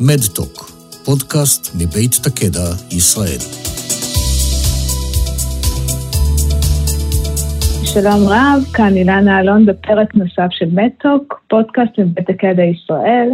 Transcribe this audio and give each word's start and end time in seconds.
מדטוק, 0.00 0.54
פודקאסט 1.04 1.74
מבית 1.74 2.14
תקדע, 2.24 2.68
ישראל. 2.96 3.40
שלום 7.84 8.28
רב, 8.28 8.64
כאן 8.74 8.92
אילנה 8.96 9.40
אלון 9.40 9.66
בפרק 9.66 10.14
נוסף 10.14 10.46
של 10.50 10.66
מדטוק, 10.72 11.40
פודקאסט 11.48 11.98
מבית 11.98 12.30
תקדע 12.30 12.62
ישראל. 12.62 13.30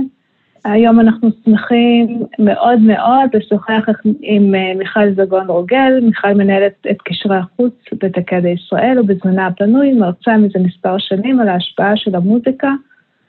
היום 0.64 1.00
אנחנו 1.00 1.29
שמחים 1.45 2.22
מאוד 2.38 2.80
מאוד 2.80 3.30
לשוחח 3.34 3.84
עם 4.20 4.54
אה, 4.54 4.72
מיכל 4.79 5.14
זגון 5.16 5.46
רוגל. 5.46 6.00
מיכל 6.02 6.34
מנהלת 6.34 6.86
את 6.90 6.96
קשרי 7.04 7.36
החוץ 7.36 7.74
בתקדע 7.92 8.48
ישראל, 8.48 9.00
ובזמנה 9.00 9.46
הפנוי 9.46 9.92
מרצה 9.92 10.36
מזה 10.36 10.58
מספר 10.58 10.96
שנים 10.98 11.40
על 11.40 11.48
ההשפעה 11.48 11.96
של 11.96 12.14
המוזיקה 12.14 12.68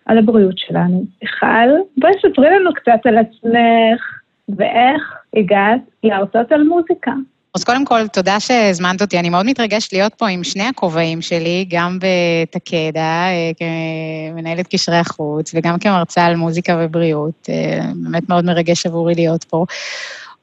על 0.05 0.17
הבריאות 0.17 0.57
שלנו. 0.57 1.05
מיכל, 1.21 1.69
בואי 1.97 2.13
ספרי 2.21 2.47
לנו 2.49 2.73
קצת 2.73 3.05
על 3.05 3.17
עצמך 3.17 4.01
ואיך 4.49 5.13
הגעת 5.35 5.81
להרצות 6.03 6.51
על 6.51 6.63
מוזיקה. 6.63 7.11
אז 7.55 7.63
קודם 7.63 7.85
כל, 7.85 8.07
תודה 8.07 8.39
שהזמנת 8.39 9.01
אותי. 9.01 9.19
אני 9.19 9.29
מאוד 9.29 9.45
מתרגשת 9.45 9.93
להיות 9.93 10.13
פה 10.13 10.27
עם 10.27 10.43
שני 10.43 10.63
הכובעים 10.63 11.21
שלי, 11.21 11.65
גם 11.69 11.99
בתקדה, 12.01 13.25
אה, 13.27 13.51
כמנהלת 13.57 14.67
קשרי 14.67 14.95
החוץ, 14.95 15.51
וגם 15.55 15.79
כמרצה 15.79 16.25
על 16.25 16.35
מוזיקה 16.35 16.77
ובריאות. 16.81 17.49
אה, 17.49 17.79
באמת 17.95 18.29
מאוד 18.29 18.45
מרגש 18.45 18.85
עבורי 18.85 19.15
להיות 19.15 19.43
פה. 19.43 19.65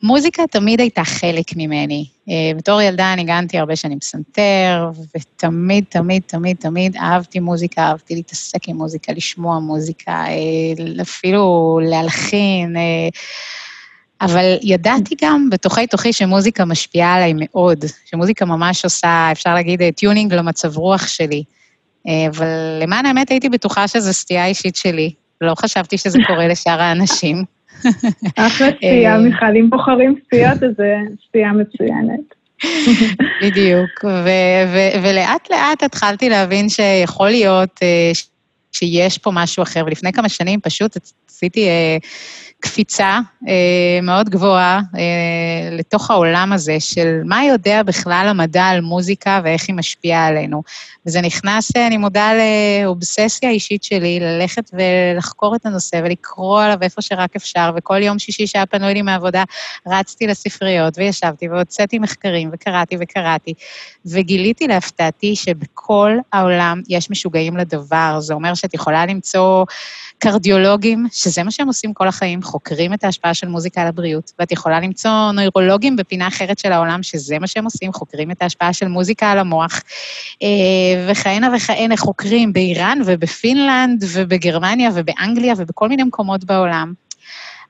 מוזיקה 0.02 0.42
תמיד 0.50 0.80
הייתה 0.80 1.04
חלק 1.04 1.56
ממני. 1.56 2.06
אה, 2.28 2.34
בתור 2.56 2.80
ילדה 2.80 3.14
ניגנתי 3.14 3.58
הרבה 3.58 3.76
שנים 3.76 4.00
פסנתר, 4.00 4.90
ותמיד, 5.16 5.84
תמיד, 5.88 6.22
תמיד, 6.26 6.56
תמיד 6.56 6.96
אהבתי 6.96 7.40
מוזיקה, 7.40 7.82
אהבתי 7.82 8.14
להתעסק 8.14 8.68
עם 8.68 8.76
מוזיקה, 8.76 9.12
לשמוע 9.12 9.58
מוזיקה, 9.58 10.24
אפילו 11.02 11.80
להלחין. 11.82 12.76
אבל 14.20 14.56
ידעתי 14.62 15.14
גם 15.22 15.50
בתוכי 15.50 15.86
תוכי 15.86 16.12
שמוזיקה 16.12 16.64
משפיעה 16.64 17.14
עליי 17.14 17.32
מאוד, 17.36 17.84
שמוזיקה 18.04 18.44
ממש 18.44 18.84
עושה, 18.84 19.28
אפשר 19.32 19.54
להגיד, 19.54 19.82
tuning 19.96 20.34
למצב 20.34 20.76
רוח 20.76 21.06
שלי. 21.06 21.44
אה, 22.08 22.26
אבל 22.28 22.46
למען 22.82 23.06
האמת 23.06 23.30
הייתי 23.30 23.48
בטוחה 23.48 23.88
שזו 23.88 24.12
סטייה 24.12 24.46
אישית 24.46 24.76
שלי. 24.76 25.12
לא 25.40 25.54
חשבתי 25.54 25.98
שזה 25.98 26.18
קורה 26.26 26.48
לשאר 26.48 26.80
האנשים. 26.80 27.44
אחלה 28.36 28.68
סטייה, 28.76 29.14
אה, 29.14 29.18
מיכל, 29.18 29.56
אם 29.60 29.70
בוחרים 29.70 30.14
סטיות, 30.26 30.62
אז 30.62 30.70
זו 30.76 31.14
סטייה 31.28 31.52
מצוינת. 31.52 32.20
בדיוק, 33.42 34.04
ולאט 35.02 35.50
לאט 35.50 35.82
התחלתי 35.82 36.28
להבין 36.28 36.68
שיכול 36.68 37.30
להיות 37.30 37.80
אה, 37.82 38.10
שיש 38.72 39.18
פה 39.18 39.30
משהו 39.34 39.62
אחר, 39.62 39.82
ולפני 39.86 40.12
כמה 40.12 40.28
שנים 40.28 40.60
פשוט 40.60 40.96
עשיתי 41.28 41.68
קפיצה 42.60 43.18
אה, 43.48 43.98
מאוד 44.02 44.28
גבוהה 44.28 44.80
אה, 44.96 45.76
לתוך 45.76 46.10
העולם 46.10 46.52
הזה 46.52 46.76
של 46.80 47.20
מה 47.24 47.44
יודע 47.44 47.82
בכלל 47.82 48.26
המדע 48.28 48.64
על 48.64 48.80
מוזיקה 48.80 49.40
ואיך 49.44 49.64
היא 49.68 49.76
משפיעה 49.76 50.26
עלינו. 50.26 50.62
וזה 51.06 51.20
נכנס, 51.20 51.76
אה, 51.76 51.86
אני 51.86 51.96
מודה 51.96 52.30
לאובססיה 52.34 53.50
אישית 53.50 53.84
שלי, 53.84 54.20
ללכת 54.20 54.70
ולחקור 54.72 55.56
את 55.56 55.66
הנושא 55.66 56.00
ולקרוא 56.04 56.62
עליו 56.62 56.78
איפה 56.82 57.02
שרק 57.02 57.36
אפשר, 57.36 57.70
וכל 57.76 58.02
יום 58.02 58.18
שישי 58.18 58.46
שהיה 58.46 58.66
פנוי 58.66 58.94
לי 58.94 59.02
מהעבודה, 59.02 59.44
רצתי 59.86 60.26
לספריות 60.26 60.98
וישבתי 60.98 61.48
והוצאתי 61.48 61.98
מחקרים 61.98 62.50
וקראתי 62.52 62.96
וקראתי, 63.00 63.54
וגיליתי 64.06 64.66
להפתעתי 64.66 65.36
שבכל 65.36 66.16
העולם 66.32 66.80
יש 66.88 67.10
משוגעים 67.10 67.56
לדבר. 67.56 68.20
זה 68.20 68.34
אומר 68.34 68.54
שאת 68.54 68.74
יכולה 68.74 69.06
למצוא... 69.06 69.64
קרדיולוגים, 70.20 71.06
שזה 71.12 71.42
מה 71.42 71.50
שהם 71.50 71.66
עושים 71.66 71.94
כל 71.94 72.08
החיים, 72.08 72.42
חוקרים 72.50 72.94
את 72.94 73.04
ההשפעה 73.04 73.34
של 73.34 73.48
מוזיקה 73.48 73.82
על 73.82 73.86
הבריאות, 73.86 74.32
ואת 74.38 74.52
יכולה 74.52 74.80
למצוא 74.80 75.32
נוירולוגים 75.32 75.96
בפינה 75.96 76.28
אחרת 76.28 76.58
של 76.58 76.72
העולם, 76.72 77.02
שזה 77.02 77.38
מה 77.38 77.46
שהם 77.46 77.64
עושים, 77.64 77.92
חוקרים 77.92 78.30
את 78.30 78.42
ההשפעה 78.42 78.72
של 78.72 78.88
מוזיקה 78.88 79.30
על 79.30 79.38
המוח, 79.38 79.80
אה, 80.42 80.48
וכהנה 81.08 81.48
וכהנה 81.56 81.96
חוקרים 81.96 82.52
באיראן 82.52 82.98
ובפינלנד 83.06 84.04
ובגרמניה 84.12 84.90
ובאנגליה 84.94 85.54
ובכל 85.56 85.88
מיני 85.88 86.02
מקומות 86.02 86.44
בעולם. 86.44 86.92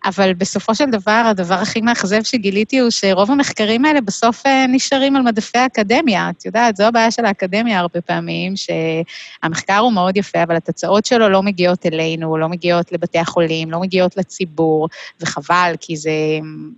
אבל 0.04 0.34
בסופו 0.34 0.74
של 0.74 0.90
דבר, 0.90 1.22
הדבר 1.26 1.54
הכי 1.54 1.80
מאכזב 1.80 2.22
שגיליתי 2.22 2.78
הוא 2.78 2.90
שרוב 2.90 3.30
המחקרים 3.30 3.84
האלה 3.84 4.00
בסוף 4.00 4.46
אה, 4.46 4.66
נשארים 4.68 5.16
על 5.16 5.22
מדפי 5.22 5.58
האקדמיה. 5.58 6.30
את 6.30 6.46
יודעת, 6.46 6.76
זו 6.76 6.84
הבעיה 6.84 7.10
של 7.10 7.24
האקדמיה 7.24 7.78
הרבה 7.78 8.00
פעמים, 8.00 8.52
שהמחקר 8.56 9.78
הוא 9.78 9.92
מאוד 9.92 10.16
יפה, 10.16 10.42
אבל 10.42 10.56
התוצאות 10.56 11.06
שלו 11.06 11.28
לא 11.28 11.42
מגיעות 11.42 11.86
אלינו, 11.86 12.36
לא 12.36 12.48
מגיעות 12.48 12.92
לבתי 12.92 13.18
החולים, 13.18 13.70
לא 13.70 13.80
מגיעות 13.80 14.16
לציבור, 14.16 14.88
וחבל, 15.20 15.72
כי 15.80 15.96
זה 15.96 16.10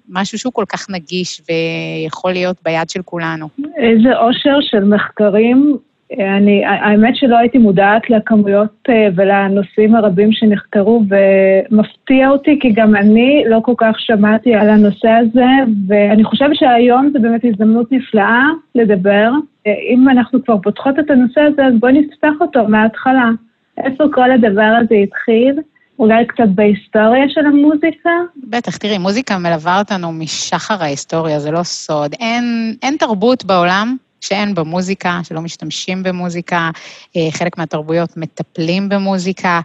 משהו 0.08 0.38
שהוא 0.38 0.52
כל 0.52 0.64
כך 0.68 0.90
נגיש 0.90 1.42
ויכול 1.48 2.32
להיות 2.32 2.56
ביד 2.64 2.90
של 2.90 3.02
כולנו. 3.02 3.48
איזה 3.76 4.16
אושר 4.18 4.60
של 4.60 4.84
מחקרים 4.84 5.78
אני, 6.18 6.64
האמת 6.66 7.16
שלא 7.16 7.38
הייתי 7.38 7.58
מודעת 7.58 8.10
לכמויות 8.10 8.70
אה, 8.88 9.08
ולנושאים 9.16 9.94
הרבים 9.94 10.32
שנחקרו, 10.32 11.02
ומפתיע 11.08 12.30
אותי, 12.30 12.58
כי 12.60 12.72
גם 12.72 12.96
אני 12.96 13.44
לא 13.46 13.60
כל 13.62 13.74
כך 13.78 13.96
שמעתי 13.98 14.54
על 14.54 14.70
הנושא 14.70 15.08
הזה, 15.08 15.46
ואני 15.88 16.24
חושבת 16.24 16.54
שהיום 16.56 17.10
זו 17.12 17.18
באמת 17.22 17.44
הזדמנות 17.44 17.92
נפלאה 17.92 18.44
לדבר. 18.74 19.30
אה, 19.66 19.72
אם 19.94 20.08
אנחנו 20.08 20.44
כבר 20.44 20.58
פותחות 20.62 20.98
את 20.98 21.10
הנושא 21.10 21.40
הזה, 21.40 21.66
אז 21.66 21.74
בואי 21.80 21.92
נפתח 21.92 22.32
אותו 22.40 22.68
מההתחלה. 22.68 23.30
איפה 23.78 24.04
כל 24.12 24.30
הדבר 24.32 24.78
הזה 24.80 24.94
התחיל? 24.94 25.60
אולי 25.98 26.26
קצת 26.26 26.48
בהיסטוריה 26.54 27.28
של 27.28 27.46
המוזיקה? 27.46 28.10
בטח, 28.36 28.76
תראי, 28.76 28.98
מוזיקה 28.98 29.38
מלווה 29.38 29.78
אותנו 29.78 30.12
משחר 30.12 30.82
ההיסטוריה, 30.82 31.38
זה 31.38 31.50
לא 31.50 31.62
סוד. 31.62 32.12
אין, 32.20 32.74
אין 32.82 32.96
תרבות 32.96 33.44
בעולם 33.44 33.96
שאין 34.22 34.54
במוזיקה, 34.54 35.20
שלא 35.24 35.40
משתמשים 35.40 36.02
במוזיקה, 36.02 36.70
אה, 37.16 37.28
חלק 37.30 37.58
מהתרבויות 37.58 38.16
מטפלים 38.16 38.88
במוזיקה. 38.88 39.60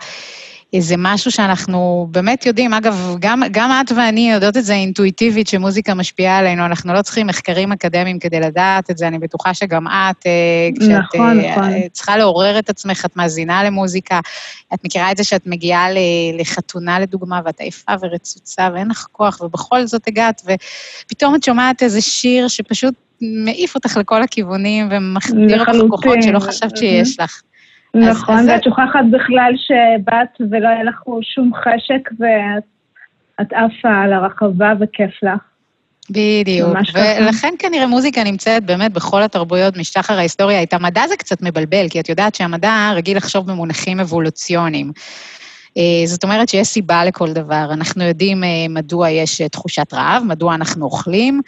אה, 0.75 0.81
זה 0.81 0.95
משהו 0.97 1.31
שאנחנו 1.31 2.07
באמת 2.11 2.45
יודעים, 2.45 2.73
אגב, 2.73 3.15
גם, 3.19 3.43
גם 3.51 3.71
את 3.71 3.91
ואני 3.91 4.31
יודעות 4.31 4.57
את 4.57 4.65
זה 4.65 4.73
אינטואיטיבית, 4.73 5.47
שמוזיקה 5.47 5.93
משפיעה 5.93 6.37
עלינו, 6.37 6.65
אנחנו 6.65 6.93
לא 6.93 7.01
צריכים 7.01 7.27
מחקרים 7.27 7.71
אקדמיים 7.71 8.19
כדי 8.19 8.39
לדעת 8.39 8.91
את 8.91 8.97
זה, 8.97 9.07
אני 9.07 9.19
בטוחה 9.19 9.53
שגם 9.53 9.87
את, 9.87 10.25
אה, 10.25 10.69
כשאת 10.79 11.15
נכון, 11.15 11.39
נכון. 11.39 11.87
צריכה 11.91 12.17
לעורר 12.17 12.59
את 12.59 12.69
עצמך, 12.69 13.05
את 13.05 13.15
מאזינה 13.17 13.63
למוזיקה, 13.63 14.19
את 14.73 14.85
מכירה 14.85 15.11
את 15.11 15.17
זה 15.17 15.23
שאת 15.23 15.47
מגיעה 15.47 15.87
לחתונה 16.39 16.99
לדוגמה, 16.99 17.41
ואת 17.45 17.59
עייפה 17.59 17.91
ורצוצה 18.01 18.69
ואין 18.73 18.87
לך 18.87 19.07
כוח, 19.11 19.41
ובכל 19.41 19.85
זאת 19.85 20.07
הגעת, 20.07 20.41
ופתאום 21.05 21.35
את 21.35 21.43
שומעת 21.43 21.83
איזה 21.83 22.01
שיר 22.01 22.47
שפשוט 22.47 22.93
מעיף 23.21 23.75
אותך 23.75 23.97
לכל 23.97 24.23
הכיוונים 24.23 24.87
ומחדיר 24.91 25.59
אותך 25.59 25.71
כוחות 25.89 26.23
שלא 26.23 26.39
חשבת 26.39 26.77
שיש 26.77 27.19
לך. 27.19 27.41
נכון, 27.93 28.49
ואת 28.49 28.63
שוכחת 28.63 29.05
בכלל 29.11 29.53
שבאת 29.57 30.49
ולא 30.51 30.67
היה 30.67 30.83
לך 30.83 31.01
שום 31.21 31.51
חשק 31.55 32.09
ואת 32.19 33.53
עפה 33.53 34.03
על 34.03 34.13
הרחבה 34.13 34.73
וכיף 34.79 35.23
לך. 35.23 35.39
בדיוק, 36.09 36.69
ולכן 36.93 37.53
כנראה 37.59 37.87
מוזיקה 37.87 38.23
נמצאת 38.23 38.63
באמת 38.63 38.93
בכל 38.93 39.23
התרבויות 39.23 39.77
משחר 39.77 40.13
ההיסטוריה. 40.13 40.63
את 40.63 40.73
המדע 40.73 41.07
זה 41.07 41.15
קצת 41.15 41.41
מבלבל, 41.41 41.89
כי 41.89 41.99
את 41.99 42.09
יודעת 42.09 42.35
שהמדע 42.35 42.91
רגיל 42.95 43.17
לחשוב 43.17 43.51
במונחים 43.51 43.99
אבולוציוניים. 43.99 44.91
אה, 45.77 46.07
זאת 46.07 46.23
אומרת 46.23 46.49
שיש 46.49 46.67
סיבה 46.67 47.05
לכל 47.05 47.33
דבר. 47.33 47.67
אנחנו 47.71 48.03
יודעים 48.03 48.43
אה, 48.43 48.49
מדוע 48.69 49.09
יש 49.09 49.41
אה, 49.41 49.49
תחושת 49.49 49.93
רעב, 49.93 50.23
מדוע 50.23 50.55
אנחנו 50.55 50.85
אוכלים, 50.85 51.41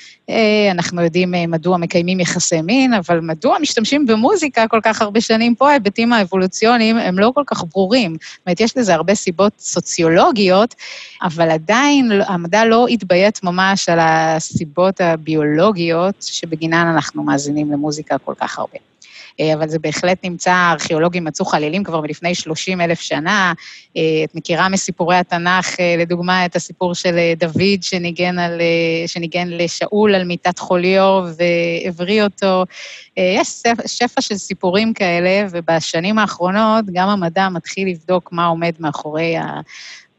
אנחנו 0.72 1.02
יודעים 1.02 1.34
מדוע 1.48 1.78
מקיימים 1.78 2.20
יחסי 2.20 2.62
מין, 2.62 2.94
אבל 2.94 3.20
מדוע 3.20 3.60
משתמשים 3.60 4.06
במוזיקה 4.06 4.68
כל 4.68 4.80
כך 4.84 5.02
הרבה 5.02 5.22
שנים 5.22 5.56
פה, 5.56 5.70
ההיבטים 5.70 6.14
האבולוציוניים 6.14 6.98
הם 6.98 7.20
לא 7.20 7.32
כל 7.36 7.44
כך 7.48 7.64
ברורים. 7.64 8.14
זאת 8.14 8.40
אומרת, 8.46 8.60
יש 8.60 8.78
לזה 8.78 8.94
הרבה 8.94 9.16
סיבות 9.16 9.54
סוציולוגיות, 9.60 10.76
אבל 11.24 11.52
עדיין 11.52 12.12
המדע 12.28 12.66
לא 12.66 12.88
התביית 12.88 13.44
ממש 13.44 13.90
על 13.90 14.00
הסיבות 14.02 15.02
הביולוגיות 15.02 16.16
שבגינן 16.22 16.92
אנחנו 16.94 17.24
מאזינים 17.24 17.72
למוזיקה 17.72 18.18
כל 18.18 18.34
כך 18.40 18.60
הרבה. 18.60 18.89
אה, 19.40 19.54
אבל 19.54 19.70
זה 19.70 19.80
בהחלט 19.80 20.18
נמצא, 20.24 20.72
ארכיאולוגים 20.72 21.24
מצאו 21.24 21.46
חלילים 21.46 21.84
כבר 21.84 22.02
מלפני 22.02 22.36
30 22.36 22.82
אלף 22.82 23.00
שנה. 23.00 23.54
אה, 23.98 24.02
את 24.24 24.36
מכירה 24.36 24.70
מסיפורי 24.70 25.16
התנ"ך, 25.16 25.80
אה, 25.80 25.96
לדוגמה, 25.98 26.46
את 26.46 26.56
הסיפור 26.56 26.96
של 26.96 27.16
דוד 27.38 27.82
שניגן, 27.82 28.40
על, 28.40 28.62
שניגן 29.08 29.48
לשאול 29.48 30.16
על 30.16 30.24
מיטת 30.24 30.60
חוליו 30.60 31.24
והבריא 31.38 32.24
אותו. 32.24 32.64
יש 33.18 33.64
שפע 33.86 34.22
של 34.22 34.36
סיפורים 34.36 34.94
כאלה, 34.94 35.48
ובשנים 35.52 36.20
האחרונות 36.20 36.86
גם 36.94 37.10
המדע 37.10 37.50
מתחיל 37.50 37.88
לבדוק 37.88 38.30
מה 38.32 38.46
עומד 38.46 38.74
מאחורי. 38.80 39.36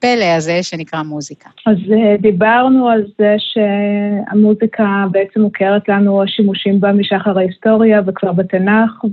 הפלא 0.01 0.37
הזה 0.37 0.63
שנקרא 0.63 1.03
מוזיקה. 1.03 1.51
אז 1.67 1.77
אה, 1.93 2.17
דיברנו 2.21 2.89
על 2.89 3.05
זה 3.19 3.37
שהמוזיקה 3.39 5.07
בעצם 5.11 5.41
מוכרת 5.41 5.89
לנו 5.89 6.23
השימושים 6.23 6.81
בה 6.81 6.93
משחר 6.93 7.39
ההיסטוריה 7.39 8.01
וכבר 8.07 8.33
בתנ"ך, 8.33 9.05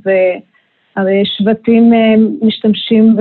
הרי 0.95 1.23
שבטים 1.25 1.93
אה, 1.93 2.15
משתמשים 2.41 3.15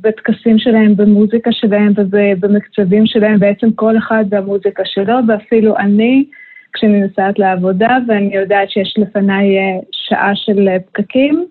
בטקסים 0.00 0.58
שלהם, 0.58 0.96
במוזיקה 0.96 1.52
שלהם 1.52 1.92
ובמקצבים 1.96 3.06
שלהם, 3.06 3.38
בעצם 3.38 3.72
כל 3.72 3.98
אחד 3.98 4.24
במוזיקה 4.28 4.82
שלו, 4.84 5.14
ואפילו 5.28 5.76
אני, 5.76 6.24
כשאני 6.72 7.00
נוסעת 7.00 7.38
לעבודה 7.38 7.98
ואני 8.08 8.36
יודעת 8.36 8.70
שיש 8.70 8.94
לפניי 8.98 9.58
אה, 9.58 9.80
שעה 9.92 10.32
של 10.34 10.68
אה, 10.68 10.76
פקקים, 10.80 11.46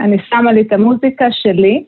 אני 0.00 0.16
שמה 0.28 0.52
לי 0.52 0.60
את 0.60 0.72
המוזיקה 0.72 1.26
שלי, 1.30 1.84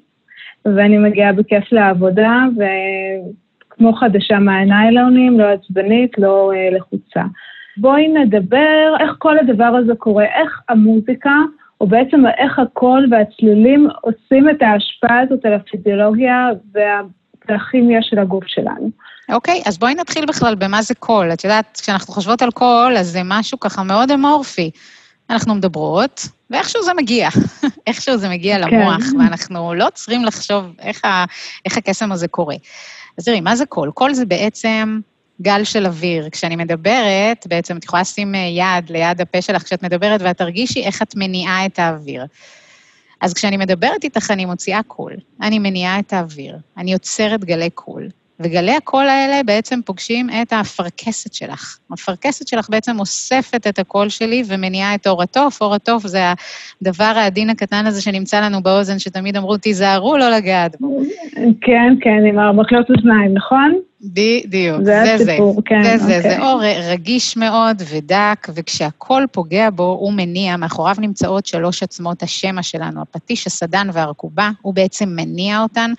ואני 0.65 0.99
מגיעה 0.99 1.33
בכיף 1.33 1.73
לעבודה, 1.73 2.45
וכמו 2.57 3.93
חדשה 3.93 4.39
מהניילונים, 4.39 5.41
לא 5.41 5.45
עצבנית, 5.45 6.19
לא 6.19 6.53
לחוצה. 6.77 7.23
בואי 7.77 8.09
נדבר 8.09 8.95
איך 9.01 9.11
כל 9.19 9.39
הדבר 9.39 9.65
הזה 9.65 9.93
קורה, 9.99 10.25
איך 10.25 10.61
המוזיקה 10.69 11.35
או 11.81 11.87
בעצם 11.87 12.23
איך 12.39 12.59
הקול 12.59 13.09
והצלילים 13.11 13.89
עושים 14.01 14.51
את 14.51 14.62
ההשפעה 14.62 15.21
הזאת 15.21 15.45
על 15.45 15.55
הפיזיולוגיה 15.55 16.49
והכימיה 17.49 18.03
של 18.03 18.19
הגוף 18.19 18.45
שלנו. 18.47 18.91
אוקיי, 19.33 19.61
okay, 19.65 19.69
אז 19.69 19.79
בואי 19.79 19.95
נתחיל 19.95 20.27
בכלל 20.27 20.55
במה 20.55 20.83
זה 20.83 20.95
קול. 20.95 21.33
את 21.33 21.45
יודעת, 21.45 21.81
כשאנחנו 21.83 22.15
חושבות 22.15 22.43
על 22.43 22.51
קול, 22.51 22.97
אז 22.99 23.07
זה 23.07 23.21
משהו 23.25 23.61
ככה 23.61 23.83
מאוד 23.83 24.11
אמורפי. 24.11 24.71
אנחנו 25.31 25.55
מדברות, 25.55 26.29
ואיכשהו 26.50 26.82
זה 26.82 26.94
מגיע. 26.94 27.29
איכשהו 27.87 28.19
זה 28.19 28.29
מגיע 28.29 28.56
כן. 28.59 28.61
למוח, 28.61 29.03
ואנחנו 29.19 29.75
לא 29.75 29.87
צריכים 29.94 30.25
לחשוב 30.25 30.65
איך, 30.79 31.05
ה, 31.05 31.25
איך 31.65 31.77
הקסם 31.77 32.12
הזה 32.12 32.29
קורה. 32.29 32.56
אז 33.19 33.25
תראי, 33.25 33.41
מה 33.41 33.56
זה 33.56 33.67
קול? 33.67 33.91
קול 33.91 34.15
זה 34.15 34.27
בעצם 34.27 35.00
גל 35.43 35.65
של 35.65 35.87
אוויר. 35.87 36.29
כשאני 36.31 36.56
מדברת, 36.56 37.47
בעצם 37.49 37.77
את 37.77 37.85
יכולה 37.85 38.03
לשים 38.03 38.35
אה, 38.35 38.41
יד 38.41 38.91
ליד 38.91 39.21
הפה 39.21 39.43
שלך 39.43 39.62
כשאת 39.62 39.82
מדברת, 39.82 40.21
ואת 40.25 40.38
תרגישי 40.38 40.82
איך 40.85 41.03
את 41.03 41.15
מניעה 41.17 41.67
את 41.67 41.79
האוויר. 41.79 42.26
אז 43.21 43.35
כשאני 43.35 43.56
מדברת 43.56 44.05
איתך, 44.05 44.31
אני 44.31 44.44
מוציאה 44.44 44.83
קול. 44.83 45.17
אני 45.43 45.59
מניעה 45.59 45.99
את 45.99 46.12
האוויר. 46.12 46.59
אני 46.76 46.93
יוצרת 46.93 47.44
גלי 47.44 47.71
קול. 47.71 48.09
וגלי 48.40 48.76
הקול 48.76 49.06
האלה 49.08 49.42
בעצם 49.42 49.81
פוגשים 49.84 50.26
את 50.42 50.52
האפרכסת 50.52 51.34
שלך. 51.34 51.78
האפרכסת 51.90 52.48
שלך 52.48 52.70
בעצם 52.70 53.00
אוספת 53.00 53.66
את 53.66 53.78
הקול 53.78 54.08
שלי 54.08 54.42
ומניעה 54.46 54.94
את 54.94 55.06
עור 55.06 55.23
התוף. 55.22 55.62
עור 55.62 55.75
התוף 55.75 56.06
זה 56.06 56.20
הדבר 56.82 57.12
העדין 57.16 57.50
הקטן 57.50 57.87
הזה 57.87 58.02
שנמצא 58.02 58.40
לנו 58.40 58.62
באוזן, 58.62 58.98
שתמיד 58.98 59.37
אמרו, 59.37 59.56
תיזהרו 59.56 60.16
לא 60.16 60.31
לגעת 60.31 60.81
בו. 60.81 61.00
כן, 61.60 61.94
כן, 62.00 62.25
עם 62.28 62.38
המקלות 62.38 62.90
אוזניים, 62.90 63.34
נכון? 63.34 63.75
בדיוק, 64.02 64.79
זה 64.85 65.05
זה. 65.05 65.14
הסיפור, 65.14 65.62
כן. 65.64 65.82
זה 65.82 65.99
זה, 65.99 66.17
אוקיי. 66.17 66.23
זה 66.23 66.43
עור 66.43 66.62
רגיש 66.93 67.37
מאוד 67.37 67.82
ודק, 67.88 68.49
וכשהקול 68.55 69.26
פוגע 69.32 69.70
בו, 69.70 69.97
הוא 70.00 70.12
מניע, 70.12 70.56
מאחוריו 70.56 70.97
נמצאות 70.99 71.47
שלוש 71.47 71.82
עצמות 71.82 72.23
השמע 72.23 72.62
שלנו, 72.62 73.02
הפטיש, 73.02 73.47
הסדן 73.47 73.88
והרכובה, 73.93 74.50
הוא 74.62 74.75
בעצם 74.75 75.08
מניע 75.08 75.62
אותן, 75.62 75.93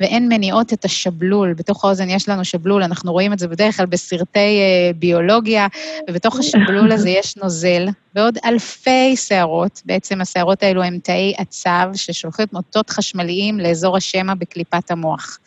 והן 0.00 0.28
מניעות 0.28 0.72
את 0.72 0.84
השבלול. 0.84 1.54
בתוך 1.54 1.84
האוזן 1.84 2.10
יש 2.10 2.28
לנו 2.28 2.44
שבלול, 2.44 2.82
אנחנו 2.82 3.12
רואים 3.12 3.32
את 3.32 3.38
זה 3.38 3.48
בדרך 3.48 3.76
כלל 3.76 3.86
בסרטי 3.86 4.38
אה, 4.38 4.90
ביולוגיה, 4.96 5.66
ובתוך 6.10 6.38
השבלול 6.38 6.92
הזה 6.92 7.10
יש 7.10 7.36
נוזל, 7.36 7.88
ועוד 8.14 8.38
אלפי 8.44 9.16
שערות, 9.16 9.82
בעצם 9.84 10.20
השערות 10.20 10.62
האלו 10.62 10.82
הם 10.82 10.98
תאי 10.98 11.34
עצב 11.38 11.88
ששולחים 11.94 12.46
מוטות 12.52 12.90
חשמליים 12.90 13.60
לאזור 13.60 13.96
השמע 13.96 14.34
בקליפת 14.34 14.90
המוח. 14.90 15.38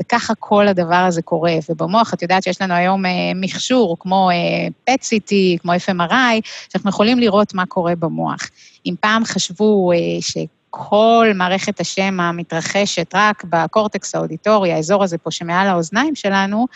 וככה 0.00 0.34
כל 0.38 0.68
הדבר 0.68 0.94
הזה 0.94 1.22
קורה. 1.22 1.54
ובמוח, 1.70 2.14
את 2.14 2.22
יודעת 2.22 2.42
שיש 2.42 2.62
לנו 2.62 2.74
היום 2.74 3.06
אה, 3.06 3.10
מכשור, 3.34 3.96
כמו 4.00 4.30
אה, 4.30 4.94
PET-CT, 4.94 5.32
כמו 5.62 5.72
FMRI, 5.72 6.40
שאנחנו 6.68 6.90
יכולים 6.90 7.18
לראות 7.18 7.54
מה 7.54 7.66
קורה 7.66 7.94
במוח. 7.96 8.40
אם 8.86 8.94
פעם 9.00 9.24
חשבו 9.24 9.92
אה, 9.92 9.98
ש... 10.20 10.36
כל 10.74 11.28
מערכת 11.34 11.80
השמע 11.80 12.32
מתרחשת 12.32 13.12
רק 13.14 13.44
בקורטקס 13.44 14.14
האודיטורי, 14.14 14.72
האזור 14.72 15.04
הזה 15.04 15.18
פה 15.18 15.30
שמעל 15.30 15.68
האוזניים 15.68 16.14
שלנו, 16.14 16.66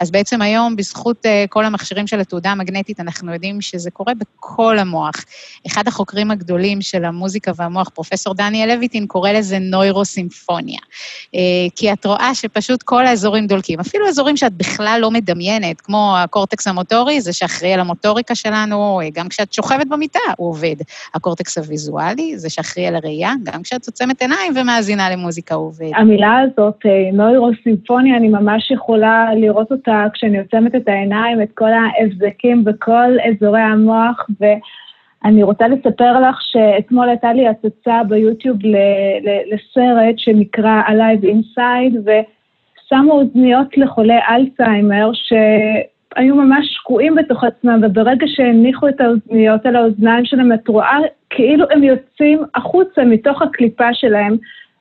אז 0.00 0.10
בעצם 0.10 0.42
היום, 0.42 0.76
בזכות 0.76 1.26
uh, 1.26 1.48
כל 1.48 1.64
המכשירים 1.64 2.06
של 2.06 2.20
התעודה 2.20 2.50
המגנטית, 2.50 3.00
אנחנו 3.00 3.32
יודעים 3.32 3.60
שזה 3.60 3.90
קורה 3.90 4.12
בכל 4.14 4.78
המוח. 4.78 5.24
אחד 5.66 5.88
החוקרים 5.88 6.30
הגדולים 6.30 6.80
של 6.80 7.04
המוזיקה 7.04 7.52
והמוח, 7.56 7.88
פרופסור 7.88 8.34
דניאל 8.34 8.74
לויטין, 8.74 9.06
קורא 9.06 9.30
לזה 9.30 9.58
נוירוסימפוניה. 9.58 10.78
Uh, 10.78 11.38
כי 11.76 11.92
את 11.92 12.06
רואה 12.06 12.34
שפשוט 12.34 12.82
כל 12.82 13.06
האזורים 13.06 13.46
דולקים, 13.46 13.80
אפילו 13.80 14.08
אזורים 14.08 14.36
שאת 14.36 14.52
בכלל 14.52 14.98
לא 15.02 15.10
מדמיינת, 15.10 15.80
כמו 15.80 16.14
הקורטקס 16.18 16.68
המוטורי, 16.68 17.20
זה 17.20 17.32
שאחראי 17.32 17.72
על 17.72 17.80
המוטוריקה 17.80 18.34
שלנו, 18.34 19.00
גם 19.14 19.28
כשאת 19.28 19.52
שוכבת 19.52 19.86
במיטה, 19.86 20.18
הוא 20.36 20.48
עובד. 20.48 20.76
הקורטקס 21.14 21.58
הוויזואלי, 21.58 22.38
זה 22.38 22.50
שאחראי 22.50 22.86
על 22.86 22.96
הראייה, 22.96 23.32
גם 23.44 23.62
כשאת 23.62 23.86
עוצמת 23.86 24.20
עיניים 24.22 24.52
ומאזינה 24.56 25.10
למוזיקה, 25.10 25.54
הוא 25.54 25.66
עובד. 25.66 25.90
המילה 25.96 26.38
הזאת, 26.44 26.78
אה, 26.86 27.12
נוירוסימפוניה, 27.12 28.16
אני 28.16 28.28
ממש 28.28 28.70
יכולה 28.70 29.26
לראות 29.34 29.70
אותה 29.70 29.89
אותה 29.90 30.10
כשאני 30.14 30.38
עוצמת 30.38 30.74
את 30.74 30.88
העיניים, 30.88 31.42
את 31.42 31.48
כל 31.54 31.70
ההבזקים 31.72 32.64
בכל 32.64 33.16
אזורי 33.28 33.60
המוח, 33.60 34.26
ואני 34.40 35.42
רוצה 35.42 35.68
לספר 35.68 36.20
לך 36.20 36.38
שאתמול 36.40 37.08
הייתה 37.08 37.32
לי 37.32 37.48
הצצה 37.48 38.00
ביוטיוב 38.08 38.56
לסרט 39.52 40.18
שנקרא 40.18 40.82
Alive 40.88 41.24
Inside, 41.24 41.96
ושמו 42.04 43.12
אוזניות 43.12 43.76
לחולי 43.76 44.18
אלצהיימר, 44.30 45.10
שהיו 45.14 46.34
ממש 46.34 46.66
שקועים 46.70 47.14
בתוך 47.14 47.44
עצמם, 47.44 47.80
וברגע 47.82 48.26
שהניחו 48.28 48.88
את 48.88 49.00
האוזניות 49.00 49.66
על 49.66 49.76
האוזניים 49.76 50.24
שלהם, 50.24 50.52
את 50.52 50.68
רואה 50.68 50.98
כאילו 51.30 51.64
הם 51.70 51.82
יוצאים 51.82 52.42
החוצה 52.54 53.04
מתוך 53.04 53.42
הקליפה 53.42 53.94
שלהם. 53.94 54.36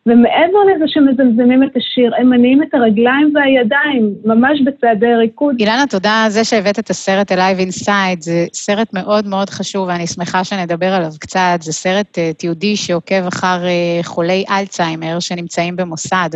ומעבר 0.09 0.75
לזה 0.75 0.85
שמזמזמים 0.87 1.63
את 1.63 1.75
השיר, 1.75 2.11
הם 2.19 2.29
מניעים 2.29 2.63
את 2.63 2.73
הרגליים 2.73 3.33
והידיים, 3.35 4.13
ממש 4.25 4.61
בצעדי 4.65 5.15
ריקוד. 5.15 5.55
אילנה, 5.59 5.83
תודה 5.89 6.23
על 6.23 6.29
זה 6.29 6.43
שהבאת 6.43 6.79
את 6.79 6.89
הסרט 6.89 7.31
Alive 7.31 7.59
Inside, 7.69 8.19
זה 8.19 8.45
סרט 8.53 8.93
מאוד 8.93 9.27
מאוד 9.27 9.49
חשוב, 9.49 9.87
ואני 9.87 10.07
שמחה 10.07 10.43
שנדבר 10.43 10.93
עליו 10.93 11.11
קצת. 11.19 11.57
זה 11.61 11.73
סרט 11.73 12.17
uh, 12.17 12.37
תיעודי 12.37 12.75
שעוקב 12.75 13.27
אחר 13.27 13.57
uh, 13.63 14.05
חולי 14.05 14.43
אלצהיימר 14.49 15.19
שנמצאים 15.19 15.75
במוסד, 15.75 16.29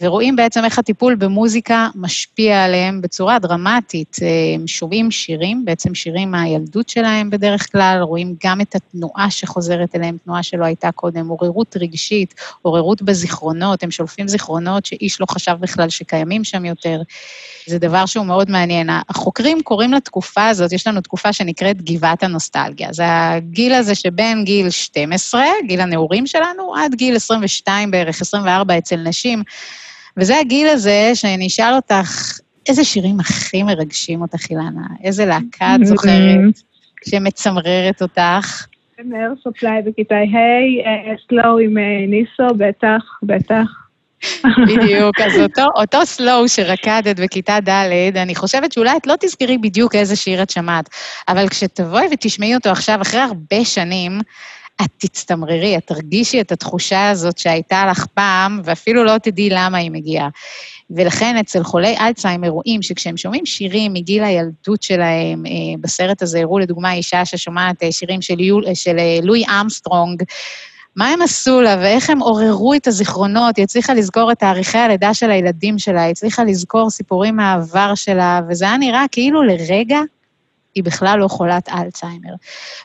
ורואים 0.00 0.36
בעצם 0.36 0.64
איך 0.64 0.78
הטיפול 0.78 1.14
במוזיקה 1.14 1.88
משפיע 1.94 2.64
עליהם 2.64 3.00
בצורה 3.00 3.38
דרמטית. 3.38 4.16
Uh, 4.20 4.60
הם 4.60 4.66
שומעים 4.66 5.10
שירים, 5.10 5.64
בעצם 5.64 5.94
שירים 5.94 6.30
מהילדות 6.30 6.88
שלהם 6.88 7.30
בדרך 7.30 7.72
כלל, 7.72 8.00
רואים 8.02 8.34
גם 8.44 8.60
את 8.60 8.74
התנועה 8.74 9.30
שחוזרת 9.30 9.96
אליהם, 9.96 10.16
תנועה 10.24 10.42
שלא 10.42 10.64
הייתה 10.64 10.92
קודם, 10.92 11.28
עוררות 11.28 11.76
רגשית, 11.80 12.34
עוררות 12.62 13.02
בזיכרונות, 13.02 13.82
הם 13.82 13.90
שולפים 13.90 14.28
זיכרונות 14.28 14.86
שאיש 14.86 15.20
לא 15.20 15.26
חשב 15.26 15.56
בכלל 15.60 15.88
שקיימים 15.88 16.44
שם 16.44 16.64
יותר. 16.64 17.02
זה 17.66 17.78
דבר 17.78 18.06
שהוא 18.06 18.26
מאוד 18.26 18.50
מעניין. 18.50 18.90
החוקרים 19.08 19.62
קוראים 19.62 19.92
לתקופה 19.92 20.48
הזאת, 20.48 20.72
יש 20.72 20.86
לנו 20.86 21.00
תקופה 21.00 21.32
שנקראת 21.32 21.82
גבעת 21.82 22.22
הנוסטלגיה. 22.22 22.92
זה 22.92 23.04
הגיל 23.06 23.72
הזה 23.72 23.94
שבין 23.94 24.44
גיל 24.44 24.70
12, 24.70 25.44
גיל 25.66 25.80
הנעורים 25.80 26.26
שלנו, 26.26 26.74
עד 26.76 26.94
גיל 26.94 27.16
22 27.16 27.90
בערך, 27.90 28.20
24 28.20 28.78
אצל 28.78 28.96
נשים. 28.96 29.42
וזה 30.16 30.38
הגיל 30.38 30.68
הזה 30.68 31.10
שאני 31.14 31.46
אשאל 31.46 31.74
אותך, 31.74 32.38
איזה 32.68 32.84
שירים 32.84 33.20
הכי 33.20 33.62
מרגשים 33.62 34.22
אותך, 34.22 34.50
אילנה? 34.50 34.86
איזה 35.04 35.26
להקה 35.26 35.74
את 35.74 35.86
זוכרת 35.86 36.60
שמצמררת 37.08 38.02
אותך? 38.02 38.66
מאיר 39.04 39.34
סופליי 39.42 39.82
בכיתה 39.82 40.14
ה', 40.14 41.16
סלואו 41.28 41.58
עם 41.58 41.78
אה, 41.78 42.06
ניסו, 42.08 42.54
בטח, 42.56 43.02
בטח. 43.22 43.66
בדיוק, 44.66 45.20
אז 45.20 45.40
אותו, 45.40 45.62
אותו 45.76 46.06
סלואו 46.06 46.48
שרקדת 46.48 47.20
בכיתה 47.20 47.58
ד', 47.68 48.16
אני 48.16 48.34
חושבת 48.34 48.72
שאולי 48.72 48.96
את 48.96 49.06
לא 49.06 49.14
תזכרי 49.20 49.58
בדיוק 49.58 49.94
איזה 49.94 50.16
שיר 50.16 50.42
את 50.42 50.50
שמעת, 50.50 50.88
אבל 51.28 51.48
כשתבואי 51.48 52.06
ותשמעי 52.12 52.54
אותו 52.54 52.70
עכשיו, 52.70 53.02
אחרי 53.02 53.20
הרבה 53.20 53.64
שנים, 53.64 54.20
את 54.84 54.90
תצטמררי, 54.98 55.76
את 55.76 55.86
תרגישי 55.86 56.40
את 56.40 56.52
התחושה 56.52 57.10
הזאת 57.10 57.38
שהייתה 57.38 57.86
לך 57.90 58.06
פעם, 58.14 58.60
ואפילו 58.64 59.04
לא 59.04 59.18
תדעי 59.18 59.48
למה 59.50 59.78
היא 59.78 59.90
מגיעה. 59.90 60.28
ולכן 60.90 61.36
אצל 61.36 61.62
חולי 61.62 61.96
אלצהיימר 62.00 62.48
רואים 62.48 62.82
שכשהם 62.82 63.16
שומעים 63.16 63.46
שירים 63.46 63.92
מגיל 63.92 64.24
הילדות 64.24 64.82
שלהם, 64.82 65.46
אה, 65.46 65.52
בסרט 65.80 66.22
הזה 66.22 66.40
הראו 66.40 66.58
לדוגמה 66.58 66.92
אישה 66.92 67.24
ששומעת 67.24 67.82
אה, 67.82 67.92
שירים 67.92 68.22
של, 68.22 68.40
יול, 68.40 68.66
אה, 68.66 68.74
של 68.74 68.96
לואי 69.22 69.44
אמסטרונג, 69.60 70.22
מה 70.96 71.08
הם 71.08 71.22
עשו 71.22 71.60
לה 71.60 71.76
ואיך 71.80 72.10
הם 72.10 72.18
עוררו 72.18 72.74
את 72.74 72.86
הזיכרונות, 72.86 73.56
היא 73.56 73.62
הצליחה 73.62 73.94
לזכור 73.94 74.32
את 74.32 74.38
תאריכי 74.38 74.78
הלידה 74.78 75.14
של 75.14 75.30
הילדים 75.30 75.78
שלה, 75.78 76.02
היא 76.02 76.10
הצליחה 76.10 76.44
לזכור 76.44 76.90
סיפורים 76.90 77.36
מהעבר 77.36 77.94
שלה, 77.94 78.40
וזה 78.48 78.64
היה 78.64 78.76
נראה 78.76 79.04
כאילו 79.12 79.42
לרגע 79.42 80.00
היא 80.74 80.84
בכלל 80.84 81.18
לא 81.18 81.28
חולת 81.28 81.68
אלצהיימר. 81.68 82.34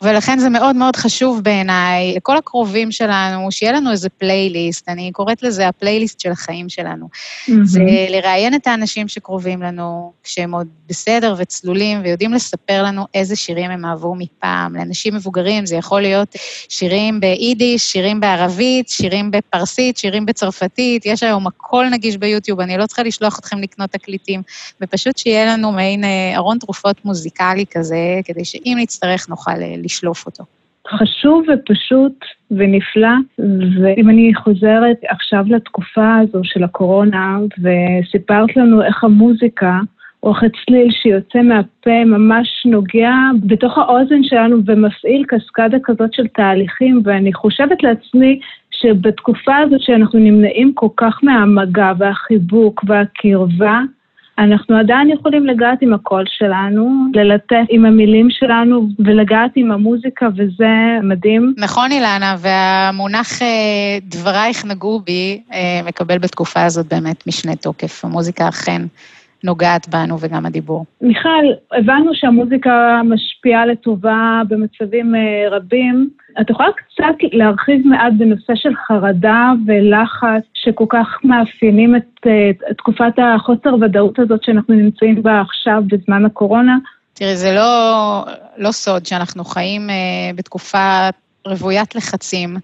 ולכן 0.01 0.39
זה 0.39 0.49
מאוד 0.49 0.75
מאוד 0.75 0.95
חשוב 0.95 1.41
בעיניי, 1.43 2.15
לכל 2.15 2.37
הקרובים 2.37 2.91
שלנו, 2.91 3.51
שיהיה 3.51 3.71
לנו 3.71 3.91
איזה 3.91 4.09
פלייליסט, 4.09 4.89
אני 4.89 5.11
קוראת 5.11 5.43
לזה 5.43 5.67
הפלייליסט 5.67 6.19
של 6.19 6.31
החיים 6.31 6.69
שלנו. 6.69 7.07
Mm-hmm. 7.09 7.51
זה 7.63 7.79
לראיין 8.09 8.55
את 8.55 8.67
האנשים 8.67 9.07
שקרובים 9.07 9.61
לנו, 9.61 10.13
כשהם 10.23 10.53
עוד 10.53 10.67
בסדר 10.87 11.35
וצלולים, 11.37 12.01
ויודעים 12.03 12.33
לספר 12.33 12.83
לנו 12.83 13.05
איזה 13.13 13.35
שירים 13.35 13.71
הם 13.71 13.85
אהבו 13.85 14.15
מפעם. 14.15 14.75
לאנשים 14.75 15.15
מבוגרים 15.15 15.65
זה 15.65 15.75
יכול 15.75 16.01
להיות 16.01 16.35
שירים 16.69 17.19
ביידיש, 17.19 17.91
שירים 17.91 18.19
בערבית, 18.19 18.89
שירים 18.89 19.31
בפרסית, 19.31 19.97
שירים 19.97 20.25
בצרפתית, 20.25 21.05
יש 21.05 21.23
היום 21.23 21.47
הכל 21.47 21.85
נגיש 21.91 22.17
ביוטיוב, 22.17 22.59
אני 22.59 22.77
לא 22.77 22.85
צריכה 22.85 23.03
לשלוח 23.03 23.39
אתכם 23.39 23.57
לקנות 23.61 23.89
תקליטים, 23.91 24.41
ופשוט 24.81 25.17
שיהיה 25.17 25.45
לנו 25.45 25.71
מעין 25.71 26.03
אה, 26.03 26.33
ארון 26.35 26.59
תרופות 26.59 27.05
מוזיקלי 27.05 27.65
כזה, 27.77 28.19
כדי 28.25 28.45
שאם 28.45 28.77
נצטרך 28.79 29.29
נוכל 29.29 29.61
אה, 29.61 29.75
לשלוף 29.83 30.25
אותו. 30.25 30.43
חשוב 30.87 31.45
ופשוט 31.53 32.25
ונפלא, 32.51 33.15
ואם 33.81 34.09
אני 34.09 34.31
חוזרת 34.35 34.97
עכשיו 35.09 35.45
לתקופה 35.47 36.15
הזו 36.15 36.39
של 36.43 36.63
הקורונה, 36.63 37.37
וסיפרת 37.61 38.57
לנו 38.57 38.83
איך 38.83 39.03
המוזיקה, 39.03 39.79
או 40.23 40.29
איך 40.29 40.43
הצליל 40.43 40.91
שיוצא 40.91 41.41
מהפה 41.41 42.05
ממש 42.05 42.47
נוגע 42.65 43.13
בתוך 43.43 43.77
האוזן 43.77 44.23
שלנו 44.23 44.57
ומפעיל 44.65 45.25
קסקדה 45.27 45.77
כזאת 45.83 46.13
של 46.13 46.27
תהליכים, 46.27 47.01
ואני 47.03 47.33
חושבת 47.33 47.83
לעצמי 47.83 48.39
שבתקופה 48.71 49.57
הזאת 49.57 49.81
שאנחנו 49.81 50.19
נמנעים 50.19 50.73
כל 50.73 50.87
כך 50.97 51.19
מהמגע 51.23 51.91
והחיבוק 51.97 52.83
והקרבה, 52.87 53.81
אנחנו 54.37 54.77
עדיין 54.77 55.09
יכולים 55.09 55.45
לגעת 55.45 55.81
עם 55.81 55.93
הקול 55.93 56.23
שלנו, 56.27 57.05
ללטף 57.13 57.65
עם 57.69 57.85
המילים 57.85 58.27
שלנו 58.29 58.87
ולגעת 58.99 59.51
עם 59.55 59.71
המוזיקה, 59.71 60.27
וזה 60.35 60.99
מדהים. 61.03 61.53
נכון, 61.57 61.91
אילנה, 61.91 62.35
והמונח 62.39 63.41
אה, 63.41 63.47
דברייך 64.03 64.65
נגעו 64.65 64.99
בי 65.05 65.41
אה, 65.53 65.81
מקבל 65.85 66.17
בתקופה 66.17 66.63
הזאת 66.63 66.85
באמת 66.85 67.27
משנה 67.27 67.55
תוקף. 67.55 68.05
המוזיקה 68.05 68.49
אכן 68.49 68.81
נוגעת 69.45 69.89
בנו 69.89 70.19
וגם 70.19 70.45
הדיבור. 70.45 70.85
מיכל, 71.01 71.45
הבנו 71.71 72.11
שהמוזיקה 72.13 73.01
משפיעה 73.03 73.65
לטובה 73.65 74.41
במצבים 74.47 75.15
אה, 75.15 75.49
רבים. 75.51 76.09
את 76.41 76.49
יכולה 76.49 76.69
קצת 76.71 77.15
להרחיב 77.31 77.87
מעט 77.87 78.13
בנושא 78.17 78.53
של 78.55 78.75
חרדה 78.87 79.51
ולחץ 79.67 80.43
שכל 80.53 80.85
כך 80.89 81.07
מאפיינים 81.23 81.95
את, 81.95 82.27
את 82.71 82.77
תקופת 82.77 83.13
החוסר 83.17 83.75
ודאות 83.81 84.19
הזאת 84.19 84.43
שאנחנו 84.43 84.73
נמצאים 84.75 85.23
בה 85.23 85.41
עכשיו 85.41 85.83
בזמן 85.87 86.25
הקורונה? 86.25 86.77
תראי, 87.13 87.35
זה 87.35 87.53
לא, 87.53 88.25
לא 88.57 88.71
סוד 88.71 89.05
שאנחנו 89.05 89.45
חיים 89.45 89.89
אה, 89.89 89.95
בתקופה 90.35 91.09
רוויית 91.47 91.95
לחצים. 91.95 92.55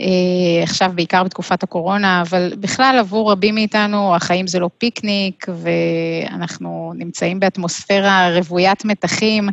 אה, 0.00 0.62
עכשיו 0.62 0.92
בעיקר 0.94 1.22
בתקופת 1.22 1.62
הקורונה, 1.62 2.22
אבל 2.22 2.52
בכלל 2.60 2.96
עבור 2.98 3.32
רבים 3.32 3.54
מאיתנו 3.54 4.14
החיים 4.16 4.46
זה 4.46 4.58
לא 4.58 4.70
פיקניק, 4.78 5.46
ואנחנו 5.62 6.92
נמצאים 6.96 7.40
באטמוספירה 7.40 8.30
רוויית 8.34 8.84
מתחים, 8.84 9.48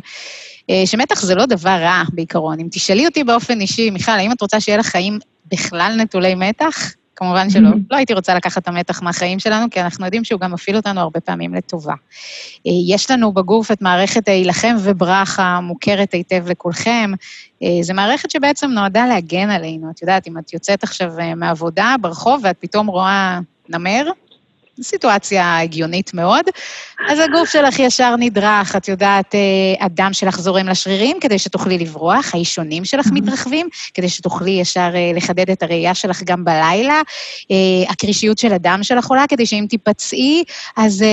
אה, 0.70 0.82
שמתח 0.86 1.22
זה 1.22 1.34
לא 1.34 1.46
דבר 1.46 1.78
רע 1.80 2.02
בעיקרון. 2.12 2.60
אם 2.60 2.68
תשאלי 2.70 3.06
אותי 3.06 3.24
באופן 3.24 3.60
אישי, 3.60 3.90
מיכל, 3.90 4.12
האם 4.12 4.32
את 4.32 4.42
רוצה 4.42 4.60
שיהיה 4.60 4.78
לך 4.78 4.86
חיים 4.86 5.18
בכלל 5.52 5.94
נטולי 5.98 6.34
מתח? 6.34 6.94
כמובן 7.16 7.50
שלא. 7.50 7.68
Mm-hmm. 7.68 7.90
לא 7.90 7.96
הייתי 7.96 8.14
רוצה 8.14 8.34
לקחת 8.34 8.62
את 8.62 8.68
המתח 8.68 9.02
מהחיים 9.02 9.38
שלנו, 9.38 9.66
כי 9.70 9.80
אנחנו 9.80 10.04
יודעים 10.04 10.24
שהוא 10.24 10.40
גם 10.40 10.52
מפעיל 10.52 10.76
אותנו 10.76 11.00
הרבה 11.00 11.20
פעמים 11.20 11.54
לטובה. 11.54 11.94
אה, 12.66 12.72
יש 12.86 13.10
לנו 13.10 13.32
בגוף 13.32 13.72
את 13.72 13.82
מערכת 13.82 14.28
ההילחם 14.28 14.76
וברכה, 14.80 15.60
מוכרת 15.62 16.12
היטב 16.12 16.48
לכולכם. 16.48 17.12
אה, 17.62 17.82
זו 17.82 17.94
מערכת 17.94 18.30
שבעצם 18.30 18.70
נועדה 18.70 19.06
להגן 19.06 19.50
עלינו. 19.50 19.90
את 19.90 20.02
יודעת, 20.02 20.28
אם 20.28 20.38
את 20.38 20.52
יוצאת 20.52 20.82
עכשיו 20.82 21.20
אה, 21.20 21.34
מהעבודה 21.34 21.94
ברחוב 22.00 22.40
ואת 22.44 22.56
פתאום 22.60 22.86
רואה 22.86 23.40
נמר, 23.68 24.06
סיטואציה 24.82 25.60
הגיונית 25.60 26.14
מאוד. 26.14 26.44
אז 27.08 27.18
הגוף 27.18 27.48
שלך 27.48 27.78
ישר 27.78 28.14
נדרך, 28.18 28.76
את 28.76 28.88
יודעת, 28.88 29.34
אה, 29.34 29.84
הדם 29.84 30.10
שלך 30.12 30.40
זורם 30.40 30.68
לשרירים 30.68 31.16
כדי 31.20 31.38
שתוכלי 31.38 31.78
לברוח, 31.78 32.34
האישונים 32.34 32.84
שלך 32.84 33.06
מתרחבים 33.12 33.68
כדי 33.94 34.08
שתוכלי 34.08 34.50
ישר 34.50 34.90
אה, 34.94 35.10
לחדד 35.14 35.50
את 35.50 35.62
הראייה 35.62 35.94
שלך 35.94 36.22
גם 36.22 36.44
בלילה, 36.44 37.00
אה, 37.50 37.90
הקרישיות 37.90 38.38
של 38.38 38.52
הדם 38.52 38.78
שלך 38.82 39.06
עולה 39.06 39.24
כדי 39.28 39.46
שאם 39.46 39.66
תיפצעי, 39.68 40.44
אז 40.76 41.04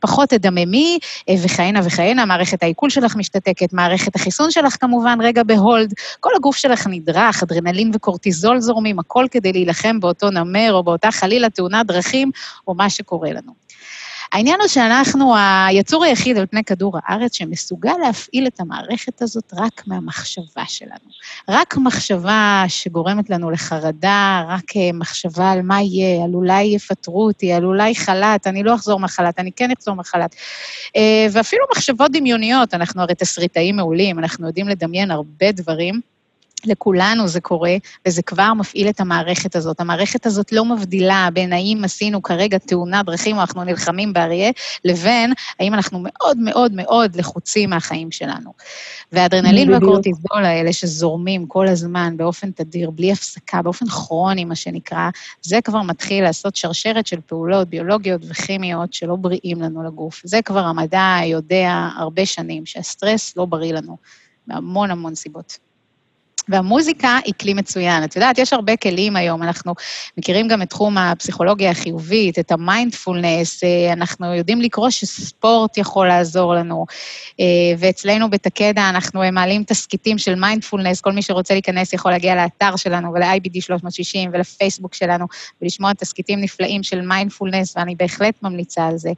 פחות 0.00 0.28
תדממי, 0.28 0.98
וכהנה 1.42 1.80
וכהנה, 1.84 2.24
מערכת 2.24 2.62
העיכול 2.62 2.90
שלך 2.90 3.16
משתתקת, 3.16 3.72
מערכת 3.72 4.16
החיסון 4.16 4.50
שלך 4.50 4.76
כמובן 4.80 5.18
רגע 5.20 5.42
בהולד, 5.42 5.94
כל 6.20 6.30
הגוף 6.36 6.56
שלך 6.56 6.86
נדרך, 6.86 7.42
אדרנלין 7.42 7.90
וקורטיזול 7.94 8.60
זורמים, 8.60 8.98
הכל 8.98 9.26
כדי 9.30 9.52
להילחם 9.52 10.00
באותו 10.00 10.30
נמר 10.30 10.72
או 10.72 10.82
באותה 10.82 11.10
חלילה 11.10 11.50
תאונת 11.50 11.86
דרכים, 11.86 12.30
או 12.66 12.74
מה 12.74 12.90
שקורה 12.90 13.32
לנו. 13.32 13.52
העניין 14.32 14.60
הוא 14.60 14.68
שאנחנו 14.68 15.34
היצור 15.68 16.04
היחיד 16.04 16.38
על 16.38 16.46
פני 16.46 16.64
כדור 16.64 16.98
הארץ 17.02 17.34
שמסוגל 17.34 17.92
להפעיל 18.02 18.46
את 18.46 18.60
המערכת 18.60 19.22
הזאת 19.22 19.52
רק 19.56 19.82
מהמחשבה 19.86 20.62
שלנו. 20.66 21.10
רק 21.48 21.76
מחשבה 21.76 22.64
שגורמת 22.68 23.30
לנו 23.30 23.50
לחרדה, 23.50 24.44
רק 24.48 24.76
אה, 24.76 24.90
מחשבה 24.94 25.50
על 25.50 25.62
מה 25.62 25.82
יהיה, 25.82 26.24
על 26.24 26.34
אולי 26.34 26.62
יפטרו 26.62 27.26
אותי, 27.26 27.52
על 27.52 27.64
אולי 27.64 27.94
חל"ת, 27.94 28.46
אני 28.46 28.62
לא 28.62 28.74
אחזור 28.74 29.00
מחל"ת, 29.00 29.38
אני 29.38 29.52
כן 29.52 29.70
אחזור 29.78 29.94
מחל"ת. 29.94 30.34
אה, 30.96 31.26
ואפילו 31.32 31.64
מחשבות 31.72 32.10
דמיוניות, 32.12 32.74
אנחנו 32.74 33.02
הרי 33.02 33.14
תסריטאים 33.14 33.76
מעולים, 33.76 34.18
אנחנו 34.18 34.46
יודעים 34.46 34.68
לדמיין 34.68 35.10
הרבה 35.10 35.52
דברים. 35.52 36.00
לכולנו 36.66 37.28
זה 37.28 37.40
קורה, 37.40 37.76
וזה 38.06 38.22
כבר 38.22 38.54
מפעיל 38.54 38.88
את 38.88 39.00
המערכת 39.00 39.56
הזאת. 39.56 39.80
המערכת 39.80 40.26
הזאת 40.26 40.52
לא 40.52 40.64
מבדילה 40.64 41.28
בין 41.32 41.52
האם 41.52 41.80
עשינו 41.84 42.22
כרגע 42.22 42.58
תאונת 42.58 43.06
דרכים 43.06 43.36
או 43.36 43.40
אנחנו 43.40 43.64
נלחמים 43.64 44.12
באריה, 44.12 44.50
לבין 44.84 45.32
האם 45.60 45.74
אנחנו 45.74 45.98
מאוד 46.02 46.38
מאוד 46.38 46.72
מאוד 46.74 47.16
לחוצים 47.16 47.70
מהחיים 47.70 48.10
שלנו. 48.10 48.52
והאדרנלין 49.12 49.72
והקורטיזול 49.72 50.44
האלה 50.44 50.72
שזורמים 50.72 51.46
כל 51.46 51.68
הזמן 51.68 52.16
באופן 52.16 52.50
תדיר, 52.50 52.90
בלי 52.90 53.12
הפסקה, 53.12 53.62
באופן 53.62 53.86
כרוני, 53.86 54.44
מה 54.44 54.54
שנקרא, 54.54 55.10
זה 55.42 55.58
כבר 55.64 55.82
מתחיל 55.82 56.24
לעשות 56.24 56.56
שרשרת 56.56 57.06
של 57.06 57.20
פעולות 57.26 57.68
ביולוגיות 57.68 58.20
וכימיות 58.28 58.94
שלא 58.94 59.16
בריאים 59.16 59.62
לנו 59.62 59.82
לגוף. 59.82 60.22
זה 60.24 60.42
כבר 60.42 60.60
המדע 60.60 61.16
יודע 61.24 61.88
הרבה 61.96 62.26
שנים, 62.26 62.66
שהסטרס 62.66 63.36
לא 63.36 63.44
בריא 63.44 63.72
לנו, 63.72 63.96
מהמון 64.46 64.90
המון 64.90 65.14
סיבות. 65.14 65.69
והמוזיקה 66.50 67.18
היא 67.24 67.34
כלי 67.40 67.54
מצוין. 67.54 68.04
את 68.04 68.16
יודעת, 68.16 68.38
יש 68.38 68.52
הרבה 68.52 68.76
כלים 68.76 69.16
היום, 69.16 69.42
אנחנו 69.42 69.74
מכירים 70.18 70.48
גם 70.48 70.62
את 70.62 70.70
תחום 70.70 70.98
הפסיכולוגיה 70.98 71.70
החיובית, 71.70 72.38
את 72.38 72.52
המיינדפולנס, 72.52 73.64
אה, 73.64 73.92
אנחנו 73.92 74.34
יודעים 74.34 74.60
לקרוא 74.60 74.90
שספורט 74.90 75.78
יכול 75.78 76.08
לעזור 76.08 76.54
לנו, 76.54 76.86
אה, 77.40 77.44
ואצלנו 77.78 78.30
בתקדה 78.30 78.88
אנחנו 78.88 79.22
מעלים 79.32 79.64
תסכיתים 79.64 80.18
של 80.18 80.34
מיינדפולנס, 80.34 81.00
כל 81.00 81.12
מי 81.12 81.22
שרוצה 81.22 81.54
להיכנס 81.54 81.92
יכול 81.92 82.10
להגיע 82.10 82.34
לאתר 82.34 82.76
שלנו 82.76 83.12
ול-IBD 83.12 83.60
360 83.60 84.30
ולפייסבוק 84.32 84.94
שלנו 84.94 85.26
ולשמוע 85.62 85.92
תסכיתים 85.92 86.40
נפלאים 86.40 86.82
של 86.82 87.00
מיינדפולנס, 87.00 87.76
ואני 87.76 87.94
בהחלט 87.94 88.34
ממליצה 88.42 88.86
על 88.86 88.98
זה. 88.98 89.10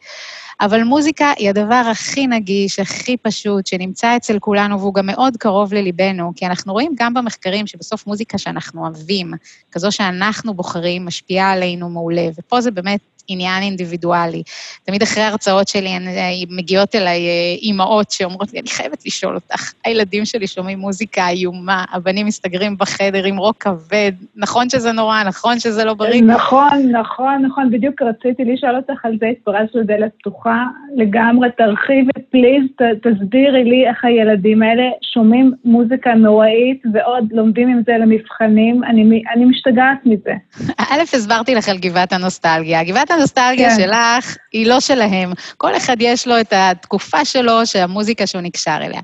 אבל 0.61 0.85
מוזיקה 0.85 1.33
היא 1.37 1.49
הדבר 1.49 1.83
הכי 1.91 2.27
נגיש, 2.27 2.79
הכי 2.79 3.17
פשוט, 3.17 3.67
שנמצא 3.67 4.17
אצל 4.17 4.39
כולנו, 4.39 4.81
והוא 4.81 4.95
גם 4.95 5.07
מאוד 5.07 5.37
קרוב 5.37 5.75
לליבנו, 5.75 6.33
כי 6.37 6.47
אנחנו 6.47 6.73
רואים 6.73 6.93
גם 6.99 7.15
במחקרים 7.23 7.67
שבסוף 7.67 8.07
מוזיקה 8.07 8.39
שאנחנו 8.39 8.83
אוהבים, 8.83 9.33
כזו 9.73 9.93
שאנחנו 9.93 10.55
בוחרים, 10.55 11.07
משפיעה 11.07 11.53
עלינו 11.53 11.89
מעולה, 11.89 12.29
ופה 12.39 12.61
זה 12.61 12.71
באמת 12.71 13.01
עניין 13.29 13.63
אינדיבידואלי. 13.63 14.43
תמיד 14.85 15.03
אחרי 15.03 15.23
ההרצאות 15.23 15.69
שלי 15.69 15.89
אה, 15.89 16.31
מגיעות 16.51 16.95
אליי 16.95 17.27
אה, 17.27 17.57
אימהות 17.63 18.11
שאומרות 18.11 18.53
לי, 18.53 18.61
אני 18.61 18.69
חייבת 18.69 19.07
לשאול 19.07 19.35
אותך, 19.35 19.73
הילדים 19.85 20.25
שלי 20.25 20.47
שומעים 20.47 20.79
מוזיקה 20.79 21.29
איומה, 21.29 21.85
הבנים 21.93 22.27
מסתגרים 22.27 22.77
בחדר 22.79 23.25
עם 23.25 23.37
רוק 23.37 23.57
כבד, 23.57 24.13
נכון 24.37 24.71
שזה 24.71 24.93
נורא, 24.93 25.23
נכון 25.23 25.59
שזה 25.59 25.85
לא 25.85 25.95
בריא? 25.95 26.23
נכון, 26.23 26.91
נכון, 26.93 27.43
נכון, 27.47 27.71
בדיוק 27.71 28.03
רציתי 28.03 28.45
לשאול 28.45 28.77
אותך 28.77 29.05
על 29.05 29.17
זה, 29.21 29.27
התפרצת 29.27 29.75
לדלת 29.75 30.13
פתוחה 30.19 30.65
לגמרי, 30.97 31.49
תרחיבי, 31.57 32.11
פליז, 32.31 32.63
תסבירי 33.03 33.65
לי 33.65 33.89
איך 33.89 34.05
הילדים 34.05 34.63
האלה 34.63 34.83
שומעים 35.15 35.53
מוזיקה 35.65 36.15
נוראית 36.15 36.83
ועוד 36.93 37.25
לומדים 37.33 37.69
עם 37.69 37.83
זה 37.87 37.93
למבחנים, 37.93 38.85
אני, 38.85 39.23
אני 39.35 39.45
משתגעת 39.45 39.99
מזה. 40.07 40.33
א', 40.93 41.01
הסברתי 41.15 41.55
לך 41.55 41.69
על 41.69 41.79
גבעת 41.79 42.13
הנוסטלגיה. 42.13 42.85
גבעת 42.85 43.11
הנוסטלגיה 43.13 43.71
כן. 43.71 43.77
שלך 43.83 44.37
היא 44.53 44.67
לא 44.67 44.81
שלהם. 44.81 45.33
כל 45.57 45.77
אחד 45.77 45.97
יש 46.01 46.27
לו 46.27 46.41
את 46.41 46.53
התקופה 46.57 47.25
שלו, 47.25 47.67
שהמוזיקה 47.67 48.27
שהוא 48.27 48.43
נקשר 48.43 48.79
אליה. 48.81 49.01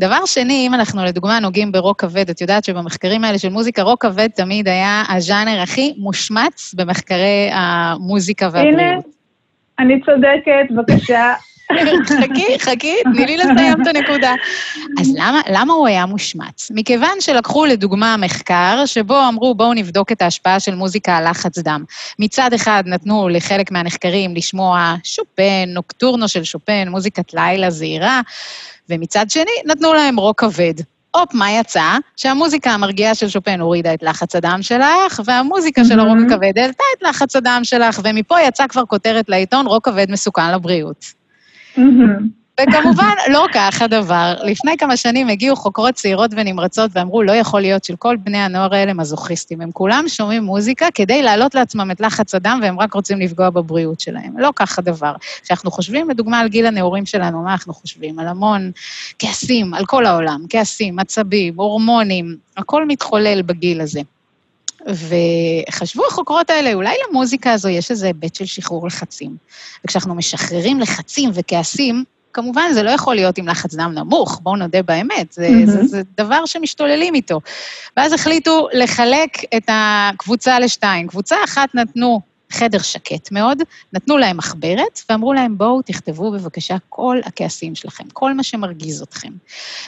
דבר 0.00 0.26
שני, 0.26 0.66
אם 0.66 0.74
אנחנו 0.74 1.04
לדוגמה 1.04 1.40
נוגעים 1.40 1.72
ברוק 1.72 2.00
כבד, 2.00 2.30
את 2.30 2.40
יודעת 2.40 2.64
שבמחקרים 2.64 3.24
האלה 3.24 3.38
של 3.38 3.48
מוזיקה, 3.48 3.82
רוק 3.82 4.02
כבד 4.02 4.28
תמיד 4.28 4.68
היה 4.68 5.02
הז'אנר 5.08 5.60
הכי 5.60 5.94
מושמץ 5.98 6.74
במחקרי 6.76 7.50
המוזיקה 7.52 8.48
והבריאות. 8.52 8.78
הנה, 8.78 9.00
אני 9.78 10.00
צודקת, 10.00 10.70
בבקשה. 10.70 11.32
חכי, 12.06 12.58
חכי, 12.58 12.96
תני 13.02 13.26
לי 13.26 13.36
לסיים 13.36 13.82
את 13.82 13.86
הנקודה. 13.86 14.34
אז 15.00 15.12
למה, 15.14 15.40
למה 15.50 15.72
הוא 15.72 15.86
היה 15.86 16.06
מושמץ? 16.06 16.70
מכיוון 16.74 17.20
שלקחו 17.20 17.64
לדוגמה 17.64 18.16
מחקר, 18.16 18.82
שבו 18.86 19.28
אמרו, 19.28 19.54
בואו 19.54 19.74
נבדוק 19.74 20.12
את 20.12 20.22
ההשפעה 20.22 20.60
של 20.60 20.74
מוזיקה 20.74 21.16
על 21.16 21.30
לחץ 21.30 21.58
דם. 21.58 21.84
מצד 22.18 22.52
אחד 22.52 22.82
נתנו 22.86 23.28
לחלק 23.28 23.70
מהנחקרים 23.70 24.34
לשמוע 24.34 24.94
שופן, 25.04 25.64
נוקטורנו 25.68 26.28
של 26.28 26.44
שופן, 26.44 26.88
מוזיקת 26.88 27.34
לילה 27.34 27.70
זהירה, 27.70 28.20
ומצד 28.88 29.30
שני 29.30 29.52
נתנו 29.66 29.92
להם 29.92 30.16
רוק 30.16 30.40
כבד. 30.40 30.74
הופ, 31.10 31.34
מה 31.34 31.50
יצא? 31.50 31.96
שהמוזיקה 32.16 32.70
המרגיעה 32.70 33.14
של 33.14 33.28
שופן 33.28 33.60
הורידה 33.60 33.94
את 33.94 34.02
לחץ 34.02 34.36
הדם 34.36 34.58
שלך, 34.62 35.20
והמוזיקה 35.24 35.84
של 35.84 36.00
הרוק 36.00 36.18
הכבד 36.26 36.58
העלתה 36.58 36.84
את 36.98 37.02
לחץ 37.02 37.36
הדם 37.36 37.60
שלך, 37.62 38.00
ומפה 38.04 38.40
יצאה 38.40 38.68
כבר 38.68 38.84
כותרת 38.86 39.28
לעיתון, 39.28 39.66
רוק 39.66 39.84
כבד 39.84 40.10
מסוכן 40.10 40.52
לבריאות. 40.54 41.19
וכמובן, 42.62 43.14
לא 43.30 43.46
כך 43.52 43.82
הדבר. 43.82 44.34
לפני 44.44 44.76
כמה 44.78 44.96
שנים 44.96 45.28
הגיעו 45.28 45.56
חוקרות 45.56 45.94
צעירות 45.94 46.30
ונמרצות 46.36 46.90
ואמרו, 46.94 47.22
לא 47.22 47.32
יכול 47.32 47.60
להיות 47.60 47.84
שכל 47.84 48.16
בני 48.16 48.38
הנוער 48.38 48.74
האלה 48.74 48.92
מזוכיסטים. 48.92 49.60
הם 49.60 49.70
כולם 49.72 50.04
שומעים 50.08 50.42
מוזיקה 50.42 50.86
כדי 50.94 51.22
להעלות 51.22 51.54
לעצמם 51.54 51.90
את 51.90 52.00
לחץ 52.00 52.34
הדם, 52.34 52.58
והם 52.62 52.80
רק 52.80 52.94
רוצים 52.94 53.20
לפגוע 53.20 53.50
בבריאות 53.50 54.00
שלהם. 54.00 54.38
לא 54.38 54.50
כך 54.56 54.78
הדבר. 54.78 55.12
כשאנחנו 55.42 55.70
חושבים, 55.70 56.10
לדוגמה, 56.10 56.38
על 56.38 56.48
גיל 56.48 56.66
הנעורים 56.66 57.06
שלנו, 57.06 57.42
מה 57.42 57.52
אנחנו 57.52 57.74
חושבים? 57.74 58.18
על 58.18 58.28
המון 58.28 58.70
כעסים, 59.18 59.74
על 59.74 59.86
כל 59.86 60.06
העולם, 60.06 60.40
כעסים, 60.48 60.98
עצבים, 60.98 61.54
הורמונים, 61.56 62.36
הכל 62.56 62.86
מתחולל 62.86 63.42
בגיל 63.42 63.80
הזה. 63.80 64.00
וחשבו 64.86 66.06
החוקרות 66.06 66.50
האלה, 66.50 66.74
אולי 66.74 66.94
למוזיקה 67.08 67.52
הזו 67.52 67.68
יש 67.68 67.90
איזה 67.90 68.06
היבט 68.06 68.34
של 68.34 68.44
שחרור 68.44 68.86
לחצים. 68.86 69.36
וכשאנחנו 69.84 70.14
משחררים 70.14 70.80
לחצים 70.80 71.30
וכעסים, 71.34 72.04
כמובן, 72.32 72.72
זה 72.74 72.82
לא 72.82 72.90
יכול 72.90 73.14
להיות 73.14 73.38
עם 73.38 73.48
לחץ 73.48 73.74
דם 73.74 73.92
נמוך, 73.94 74.40
בואו 74.42 74.56
נודה 74.56 74.82
באמת, 74.82 75.32
זה, 75.32 75.48
mm-hmm. 75.48 75.70
זה, 75.70 75.86
זה 75.86 76.02
דבר 76.16 76.46
שמשתוללים 76.46 77.14
איתו. 77.14 77.40
ואז 77.96 78.12
החליטו 78.12 78.68
לחלק 78.72 79.54
את 79.56 79.68
הקבוצה 79.68 80.58
לשתיים. 80.58 81.08
קבוצה 81.08 81.36
אחת 81.44 81.74
נתנו 81.74 82.20
חדר 82.50 82.78
שקט 82.78 83.32
מאוד, 83.32 83.62
נתנו 83.92 84.18
להם 84.18 84.36
מחברת 84.36 85.00
ואמרו 85.10 85.32
להם, 85.32 85.58
בואו 85.58 85.82
תכתבו 85.82 86.32
בבקשה 86.32 86.76
כל 86.88 87.18
הכעסים 87.24 87.74
שלכם, 87.74 88.04
כל 88.12 88.34
מה 88.34 88.42
שמרגיז 88.42 89.02
אתכם. 89.02 89.32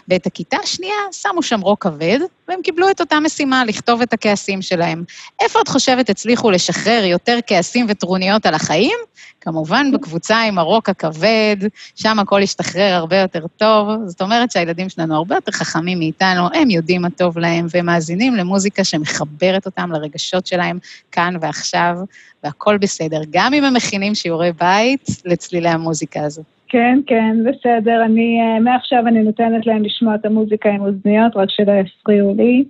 ואת 0.08 0.26
הכיתה 0.26 0.56
השנייה 0.62 0.94
שמו 1.12 1.42
שם 1.42 1.60
רוק 1.60 1.82
כבד, 1.82 2.18
והם 2.48 2.62
קיבלו 2.62 2.90
את 2.90 3.00
אותה 3.00 3.20
משימה, 3.20 3.64
לכתוב 3.64 4.02
את 4.02 4.12
הכעסים 4.12 4.62
שלהם. 4.62 5.04
איפה 5.40 5.60
את 5.60 5.68
חושבת 5.68 6.10
הצליחו 6.10 6.50
לשחרר 6.50 7.04
יותר 7.04 7.38
כעסים 7.46 7.86
וטרוניות 7.88 8.46
על 8.46 8.54
החיים? 8.54 8.98
כמובן 9.42 9.86
בקבוצה 9.92 10.42
עם 10.42 10.58
הרוק 10.58 10.88
הכבד, 10.88 11.56
שם 11.94 12.18
הכל 12.18 12.40
ישתחרר 12.42 12.94
הרבה 12.94 13.16
יותר 13.16 13.46
טוב. 13.56 13.88
זאת 14.06 14.22
אומרת 14.22 14.50
שהילדים 14.50 14.88
שלנו 14.88 15.14
הרבה 15.14 15.34
יותר 15.34 15.52
חכמים 15.52 15.98
מאיתנו, 15.98 16.48
הם 16.54 16.70
יודעים 16.70 17.02
מה 17.02 17.10
טוב 17.10 17.38
להם, 17.38 17.66
והם 17.74 17.86
מאזינים 17.86 18.34
למוזיקה 18.34 18.84
שמחברת 18.84 19.66
אותם 19.66 19.92
לרגשות 19.92 20.46
שלהם 20.46 20.78
כאן 21.12 21.34
ועכשיו, 21.40 21.96
והכול 22.44 22.78
בסדר, 22.78 23.20
גם 23.30 23.54
אם 23.54 23.64
הם 23.64 23.74
מכינים 23.74 24.14
שיעורי 24.14 24.50
בית 24.60 25.06
לצלילי 25.24 25.68
המוזיקה 25.68 26.20
הזו. 26.24 26.42
כן, 26.68 26.98
כן, 27.06 27.36
בסדר. 27.44 28.04
אני, 28.04 28.40
אה, 28.40 28.60
מעכשיו 28.60 29.06
אני 29.06 29.22
נותנת 29.22 29.66
להם 29.66 29.84
לשמוע 29.84 30.14
את 30.14 30.24
המוזיקה 30.24 30.68
עם 30.68 30.80
אוזניות, 30.80 31.36
רק 31.36 31.48
שלא 31.50 31.72
יפריעו 31.72 32.34
לי. 32.36 32.64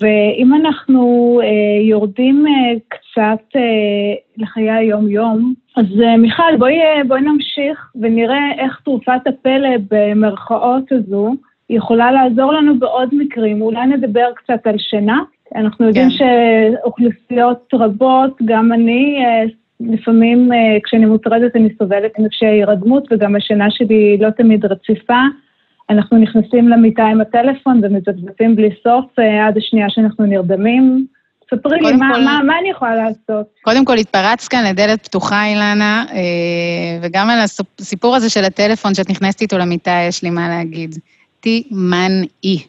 ואם 0.00 0.54
אנחנו 0.54 1.40
אה, 1.42 1.82
יורדים 1.82 2.46
אה, 2.46 2.78
קצת 2.88 3.56
אה, 3.56 4.14
לחיי 4.36 4.70
היום-יום, 4.70 5.54
אז 5.76 5.86
אה, 6.02 6.16
מיכל, 6.16 6.56
בואי, 6.58 6.80
אה, 6.80 7.04
בואי 7.08 7.20
נמשיך 7.20 7.92
ונראה 8.00 8.52
איך 8.58 8.80
תרופת 8.84 9.26
הפלא 9.26 9.68
במרכאות 9.90 10.92
הזו 10.92 11.34
יכולה 11.70 12.12
לעזור 12.12 12.52
לנו 12.52 12.78
בעוד 12.78 13.08
מקרים. 13.12 13.62
אולי 13.62 13.86
נדבר 13.86 14.26
קצת 14.34 14.66
על 14.66 14.78
שינה. 14.78 15.18
אנחנו 15.56 15.86
יודעים 15.86 16.08
כן. 16.18 16.26
שאוכלוסיות 16.84 17.74
רבות, 17.74 18.38
גם 18.44 18.72
אני, 18.72 19.24
אה, 19.24 19.44
לפעמים 19.80 20.52
אה, 20.52 20.78
כשאני 20.84 21.06
מוטרדת 21.06 21.56
אני 21.56 21.68
סובלת 21.78 22.12
קשיי 22.30 22.48
הירדמות 22.48 23.08
וגם 23.10 23.36
השינה 23.36 23.70
שלי 23.70 24.18
לא 24.20 24.30
תמיד 24.30 24.64
רציפה. 24.64 25.20
אנחנו 25.90 26.18
נכנסים 26.18 26.68
למיטה 26.68 27.02
עם 27.02 27.20
הטלפון 27.20 27.80
ומזפזפים 27.82 28.56
בלי 28.56 28.70
סוף 28.82 29.18
אה, 29.18 29.46
עד 29.46 29.56
השנייה 29.56 29.86
שאנחנו 29.90 30.26
נרדמים. 30.26 31.06
ספרי 31.54 31.80
לי, 31.80 31.92
מה, 31.92 32.10
כל, 32.14 32.20
מה, 32.24 32.40
מה 32.46 32.58
אני 32.60 32.70
יכולה 32.70 32.94
לעשות? 32.94 33.46
קודם 33.62 33.84
כל, 33.84 33.96
התפרצת 33.96 34.48
כאן 34.48 34.64
לדלת 34.64 35.04
פתוחה, 35.04 35.46
אילנה, 35.46 36.04
וגם 37.02 37.30
על 37.30 37.38
הסיפור 37.78 38.16
הזה 38.16 38.30
של 38.30 38.44
הטלפון 38.44 38.94
שאת 38.94 39.10
נכנסת 39.10 39.40
איתו 39.40 39.58
למיטה, 39.58 39.98
יש 40.08 40.22
לי 40.22 40.30
מה 40.30 40.48
להגיד. 40.48 40.94
תימנעי. 41.40 42.62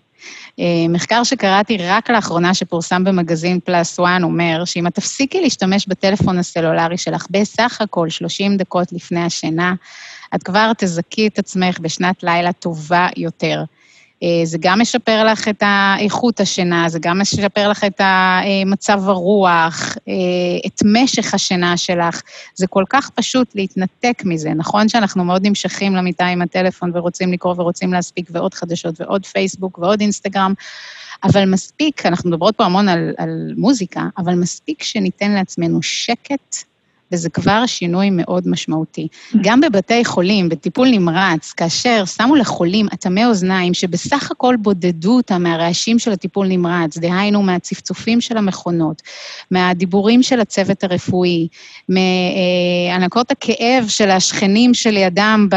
אה, 0.59 0.85
מחקר 0.89 1.23
שקראתי 1.23 1.77
רק 1.77 2.09
לאחרונה 2.09 2.53
שפורסם 2.53 3.03
במגזין 3.03 3.59
פלאס 3.59 3.99
1 3.99 4.07
אומר 4.23 4.65
שאם 4.65 4.87
את 4.87 4.95
תפסיקי 4.95 5.41
להשתמש 5.41 5.87
בטלפון 5.87 6.37
הסלולרי 6.37 6.97
שלך 6.97 7.27
בסך 7.29 7.81
הכל 7.81 8.09
30 8.09 8.57
דקות 8.57 8.91
לפני 8.91 9.23
השינה, 9.23 9.73
את 10.35 10.43
כבר 10.43 10.71
תזכי 10.77 11.27
את 11.27 11.39
עצמך 11.39 11.79
בשנת 11.79 12.23
לילה 12.23 12.53
טובה 12.53 13.07
יותר. 13.17 13.63
אה, 14.23 14.45
זה 14.45 14.57
גם 14.61 14.81
משפר 14.81 15.23
לך 15.23 15.47
את 15.47 15.63
איכות 15.99 16.39
השינה, 16.39 16.89
זה 16.89 16.99
גם 17.01 17.21
משפר 17.21 17.69
לך 17.69 17.83
את 17.83 18.01
מצב 18.65 19.09
הרוח, 19.09 19.97
אה, 20.07 20.13
את 20.67 20.81
משך 20.85 21.33
השינה 21.33 21.77
שלך. 21.77 22.21
זה 22.55 22.67
כל 22.67 22.83
כך 22.89 23.09
פשוט 23.09 23.55
להתנתק 23.55 24.21
מזה. 24.25 24.53
נכון 24.53 24.89
שאנחנו 24.89 25.23
מאוד 25.23 25.47
נמשכים 25.47 25.95
למיטה 25.95 26.25
עם 26.25 26.41
הטלפון 26.41 26.91
ורוצים 26.93 27.33
לקרוא 27.33 27.55
ורוצים 27.57 27.93
להספיק 27.93 28.29
ועוד 28.31 28.53
חדשות 28.53 29.01
ועוד 29.01 29.25
פייסבוק 29.25 29.77
ועוד 29.77 30.01
אינסטגרם, 30.01 30.53
אבל 31.23 31.45
מספיק, 31.45 32.05
אנחנו 32.05 32.29
מדברות 32.29 32.55
פה 32.55 32.65
המון 32.65 32.89
על, 32.89 33.13
על 33.17 33.53
מוזיקה, 33.57 34.03
אבל 34.17 34.35
מספיק 34.35 34.83
שניתן 34.83 35.31
לעצמנו 35.31 35.83
שקט 35.83 36.55
וזה 37.11 37.29
כבר 37.29 37.65
שינוי 37.65 38.09
מאוד 38.09 38.47
משמעותי. 38.47 39.07
גם 39.41 39.61
בבתי 39.61 40.05
חולים, 40.05 40.49
בטיפול 40.49 40.87
נמרץ, 40.87 41.51
כאשר 41.51 42.05
שמו 42.05 42.35
לחולים 42.35 42.87
אטמי 42.93 43.25
אוזניים 43.25 43.73
שבסך 43.73 44.31
הכל 44.31 44.55
בודדו 44.59 45.15
אותם 45.17 45.43
מהרעשים 45.43 45.99
של 45.99 46.11
הטיפול 46.11 46.47
נמרץ, 46.47 46.97
דהיינו 46.97 47.41
מהצפצופים 47.41 48.21
של 48.21 48.37
המכונות, 48.37 49.01
מהדיבורים 49.51 50.23
של 50.23 50.39
הצוות 50.39 50.83
הרפואי, 50.83 51.47
מהענקות 51.89 53.31
הכאב 53.31 53.85
של 53.87 54.09
השכנים 54.09 54.73
שלידם 54.73 55.47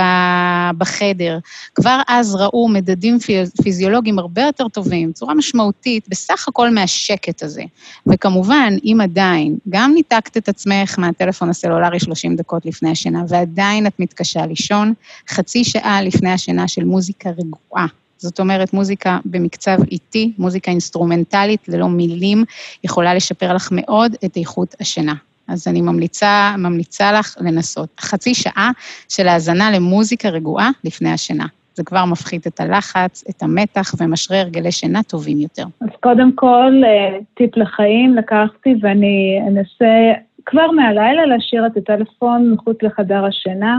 בחדר, 0.78 1.38
כבר 1.74 2.00
אז 2.08 2.34
ראו 2.34 2.68
מדדים 2.68 3.18
פיזיולוגיים 3.62 4.18
הרבה 4.18 4.42
יותר 4.42 4.68
טובים, 4.68 5.10
בצורה 5.10 5.34
משמעותית, 5.34 6.08
בסך 6.08 6.48
הכל 6.48 6.70
מהשקט 6.70 7.42
הזה. 7.42 7.62
וכמובן, 8.06 8.74
אם 8.84 8.98
עדיין 9.02 9.56
גם 9.68 9.92
ניתקת 9.94 10.36
את 10.36 10.48
עצמך 10.48 10.98
מהטלפון 10.98 11.41
הטלפון 11.42 11.50
הסלולרי 11.50 12.00
30 12.00 12.36
דקות 12.36 12.66
לפני 12.66 12.90
השינה, 12.90 13.24
ועדיין 13.28 13.86
את 13.86 14.00
מתקשה 14.00 14.46
לישון, 14.46 14.92
חצי 15.28 15.64
שעה 15.64 16.02
לפני 16.02 16.30
השינה 16.30 16.68
של 16.68 16.84
מוזיקה 16.84 17.30
רגועה. 17.30 17.86
זאת 18.18 18.40
אומרת, 18.40 18.72
מוזיקה 18.72 19.18
במקצב 19.24 19.76
איטי, 19.90 20.32
מוזיקה 20.38 20.70
אינסטרומנטלית, 20.70 21.68
ללא 21.68 21.88
מילים, 21.88 22.44
יכולה 22.84 23.14
לשפר 23.14 23.54
לך 23.54 23.68
מאוד 23.72 24.14
את 24.24 24.36
איכות 24.36 24.74
השינה. 24.80 25.14
אז 25.48 25.68
אני 25.68 25.80
ממליצה, 25.80 26.54
ממליצה 26.58 27.12
לך 27.12 27.36
לנסות. 27.40 27.88
חצי 28.00 28.34
שעה 28.34 28.70
של 29.08 29.28
האזנה 29.28 29.70
למוזיקה 29.70 30.28
רגועה 30.28 30.70
לפני 30.84 31.10
השינה. 31.10 31.46
זה 31.74 31.84
כבר 31.84 32.04
מפחית 32.04 32.46
את 32.46 32.60
הלחץ, 32.60 33.24
את 33.30 33.42
המתח 33.42 33.94
ומשרה 33.98 34.40
הרגלי 34.40 34.72
שינה 34.72 35.02
טובים 35.02 35.38
יותר. 35.38 35.64
אז 35.80 35.88
קודם 36.00 36.32
כל, 36.34 36.72
אה, 36.84 37.18
טיפ 37.34 37.56
לחיים 37.56 38.16
לקחתי 38.16 38.74
ואני 38.80 39.40
אנסה 39.48 40.12
כבר 40.46 40.70
מהלילה 40.70 41.26
להשאיר 41.26 41.66
את 41.66 41.76
הטלפון 41.76 42.50
מחוץ 42.52 42.82
לחדר 42.82 43.24
השינה. 43.24 43.78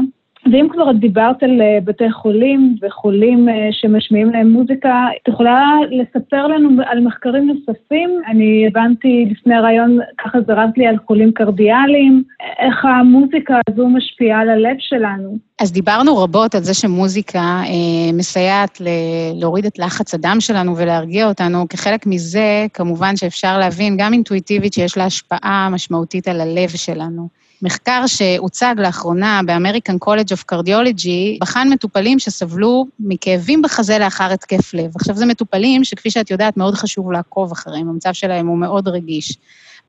ואם 0.51 0.67
כבר 0.71 0.91
את 0.91 0.99
דיברת 0.99 1.43
על 1.43 1.61
אה, 1.61 1.79
בתי 1.83 2.11
חולים 2.11 2.75
וחולים 2.81 3.49
אה, 3.49 3.69
שמשמיעים 3.71 4.29
להם 4.29 4.49
מוזיקה, 4.49 5.05
את 5.21 5.27
יכולה 5.27 5.75
לספר 5.91 6.47
לנו 6.47 6.69
על 6.85 6.99
מחקרים 6.99 7.47
נוספים? 7.47 8.09
אני 8.27 8.67
הבנתי 8.67 9.25
לפני 9.31 9.55
הרעיון, 9.55 9.99
ככה 10.23 10.37
זרקת 10.47 10.77
לי 10.77 10.87
על 10.87 10.95
חולים 11.07 11.31
קרדיאליים, 11.31 12.23
איך 12.59 12.85
המוזיקה 12.85 13.59
הזו 13.69 13.87
משפיעה 13.87 14.41
על 14.41 14.49
הלב 14.49 14.75
שלנו. 14.79 15.37
אז 15.61 15.71
דיברנו 15.71 16.17
רבות 16.17 16.55
על 16.55 16.61
זה 16.61 16.73
שמוזיקה 16.73 17.39
אה, 17.39 18.13
מסייעת 18.13 18.81
ל- 18.81 19.39
להוריד 19.39 19.65
את 19.65 19.79
לחץ 19.79 20.13
הדם 20.13 20.37
שלנו 20.39 20.77
ולהרגיע 20.77 21.27
אותנו. 21.27 21.67
כחלק 21.69 22.07
מזה, 22.07 22.65
כמובן 22.73 23.15
שאפשר 23.15 23.57
להבין 23.57 23.97
גם 23.97 24.13
אינטואיטיבית 24.13 24.73
שיש 24.73 24.97
לה 24.97 25.05
השפעה 25.05 25.69
משמעותית 25.71 26.27
על 26.27 26.41
הלב 26.41 26.69
שלנו. 26.69 27.42
מחקר 27.63 28.07
שהוצג 28.07 28.75
לאחרונה 28.77 29.41
ב 29.45 29.51
American 29.51 29.97
College 29.97 30.31
of 30.31 30.43
Cardiology, 30.43 31.37
בחן 31.41 31.69
מטופלים 31.69 32.19
שסבלו 32.19 32.85
מכאבים 32.99 33.61
בחזה 33.61 33.99
לאחר 33.99 34.31
התקף 34.33 34.73
לב. 34.73 34.91
עכשיו, 34.95 35.15
זה 35.15 35.25
מטופלים 35.25 35.83
שכפי 35.83 36.11
שאת 36.11 36.31
יודעת, 36.31 36.57
מאוד 36.57 36.75
חשוב 36.75 37.11
לעקוב 37.11 37.51
אחריהם, 37.51 37.89
המצב 37.89 38.13
שלהם 38.13 38.47
הוא 38.47 38.57
מאוד 38.57 38.87
רגיש. 38.87 39.37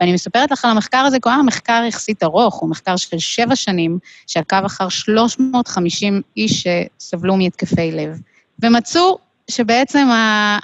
ואני 0.00 0.12
מספרת 0.12 0.50
לך 0.50 0.64
על 0.64 0.70
המחקר 0.70 0.98
הזה, 0.98 1.16
כי 1.20 1.28
מחקר 1.46 1.82
יחסית 1.88 2.22
ארוך, 2.22 2.54
הוא 2.54 2.70
מחקר 2.70 2.96
של 2.96 3.18
שבע 3.18 3.56
שנים, 3.56 3.98
שעקב 4.26 4.64
אחר 4.64 4.88
350 4.88 6.22
איש 6.37 6.66
שסבלו 6.98 7.37
מהתקפי 7.37 7.92
לב. 7.92 8.20
ומצאו 8.62 9.18
שבעצם 9.50 10.09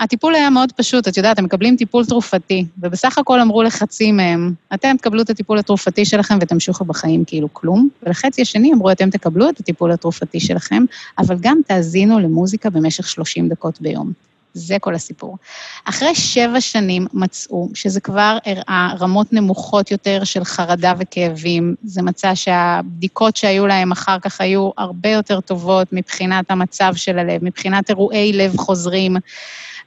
הטיפול 0.01 0.35
היה 0.35 0.51
מאוד 0.51 0.73
פשוט, 0.73 1.09
את 1.09 1.17
יודעת, 1.17 1.39
הם 1.39 1.45
מקבלים 1.45 1.77
טיפול 1.77 2.05
תרופתי, 2.05 2.67
ובסך 2.79 3.19
הכל 3.19 3.41
אמרו 3.41 3.63
לחצי 3.63 4.13
מהם, 4.13 4.53
אתם 4.75 4.97
תקבלו 4.97 5.23
את 5.23 5.31
הטיפול 5.31 5.59
התרופתי 5.59 6.05
שלכם 6.05 6.39
ותמשיכו 6.41 6.85
בחיים 6.85 7.25
כאילו 7.25 7.49
כלום, 7.53 7.89
ולחצי 8.03 8.43
השני 8.43 8.73
אמרו, 8.73 8.93
אתם 8.93 9.11
תקבלו 9.11 9.49
את 9.49 9.61
הטיפול 9.61 9.93
התרופתי 9.93 10.41
שלכם, 10.41 10.85
אבל 11.19 11.37
גם 11.41 11.61
תאזינו 11.67 12.19
למוזיקה 12.19 12.71
במשך 12.71 13.09
30 13.09 13.49
דקות 13.49 13.81
ביום. 13.81 14.30
זה 14.55 14.77
כל 14.81 14.95
הסיפור. 14.95 15.37
אחרי 15.85 16.15
שבע 16.15 16.61
שנים 16.61 17.07
מצאו 17.13 17.69
שזה 17.75 18.01
כבר 18.01 18.39
הראה 18.47 18.95
רמות 19.01 19.33
נמוכות 19.33 19.91
יותר 19.91 20.25
של 20.25 20.45
חרדה 20.45 20.95
וכאבים. 20.99 21.75
זה 21.85 22.03
מצא 22.03 22.35
שהבדיקות 22.35 23.37
שהיו 23.37 23.67
להם 23.67 23.93
אחר 23.93 24.19
כך 24.19 24.41
היו 24.41 24.71
הרבה 24.79 25.09
יותר 25.09 25.41
טובות 25.41 25.89
מבחינת 25.93 26.51
המצב 26.51 26.93
של 26.97 27.19
הלב, 27.19 27.45
מבחינת 27.45 27.91
אירועי 27.91 28.33
לב 28.33 28.57
חוזרים. 28.57 29.17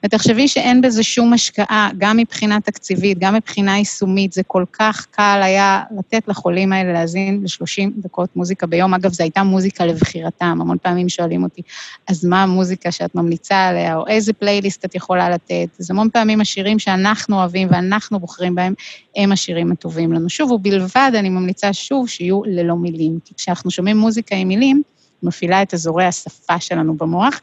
ותחשבי 0.06 0.48
שאין 0.48 0.82
בזה 0.82 1.04
שום 1.04 1.34
השקעה, 1.34 1.90
גם 1.98 2.18
מבחינה 2.18 2.62
תקציבית, 2.62 3.20
גם 3.20 3.36
מבחינה 3.36 3.78
יישומית, 3.78 4.34
זה 4.34 4.44
כל 4.44 4.64
כך 4.74 5.06
קל 5.12 5.42
היה 5.44 5.84
לתת 5.98 6.28
לחולים 6.28 6.74
האלה 6.74 6.94
להאזין 6.94 7.44
ל-30 7.44 7.90
דקות 7.98 8.36
מוזיקה 8.36 8.68
ביום. 8.68 8.94
אגב, 8.94 9.14
זו 9.14 9.24
הייתה 9.24 9.44
מוזיקה 9.44 9.86
לבחירתם, 9.86 10.58
המון 10.62 10.78
פעמים 10.82 11.10
שואלים 11.10 11.44
אותי, 11.44 11.62
אז 12.08 12.26
מה 12.26 12.44
המוזיקה 12.44 12.92
שאת 12.92 13.16
ממליצה 13.16 13.68
עליה, 13.68 13.96
או 13.96 14.08
איזה 14.08 14.34
פלייליסט 14.34 14.86
את 14.86 14.96
יכולה 14.96 15.30
לתת? 15.30 15.68
אז 15.80 15.92
המון 15.92 16.10
פעמים 16.10 16.42
השירים 16.42 16.80
שאנחנו 16.80 17.36
אוהבים 17.36 17.68
ואנחנו 17.72 18.20
בוחרים 18.20 18.56
בהם, 18.56 18.74
הם 19.16 19.32
השירים 19.32 19.72
הטובים 19.72 20.14
לנו. 20.14 20.30
שוב, 20.30 20.52
ובלבד, 20.52 21.12
אני 21.16 21.30
ממליצה 21.30 21.74
שוב, 21.74 22.10
שיהיו 22.10 22.42
ללא 22.46 22.76
מילים. 22.76 23.20
כי 23.26 23.34
כשאנחנו 23.38 23.72
שומעים 23.72 23.98
מוזיקה 23.98 24.36
עם 24.36 24.48
מילים, 24.48 24.82
מפעילה 25.24 25.62
את 25.62 25.74
אזורי 25.74 26.06
השפה 26.06 26.60
שלנו 26.60 26.98
במוח, 26.98 27.42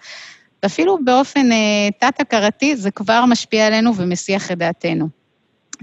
ואפילו 0.62 0.98
באופן 1.04 1.52
אה, 1.52 1.88
תת-הכרתי, 1.98 2.76
זה 2.76 2.90
כבר 2.90 3.24
משפיע 3.24 3.66
עלינו 3.66 3.96
ומסיח 3.96 4.52
את 4.52 4.58
דעתנו. 4.58 5.08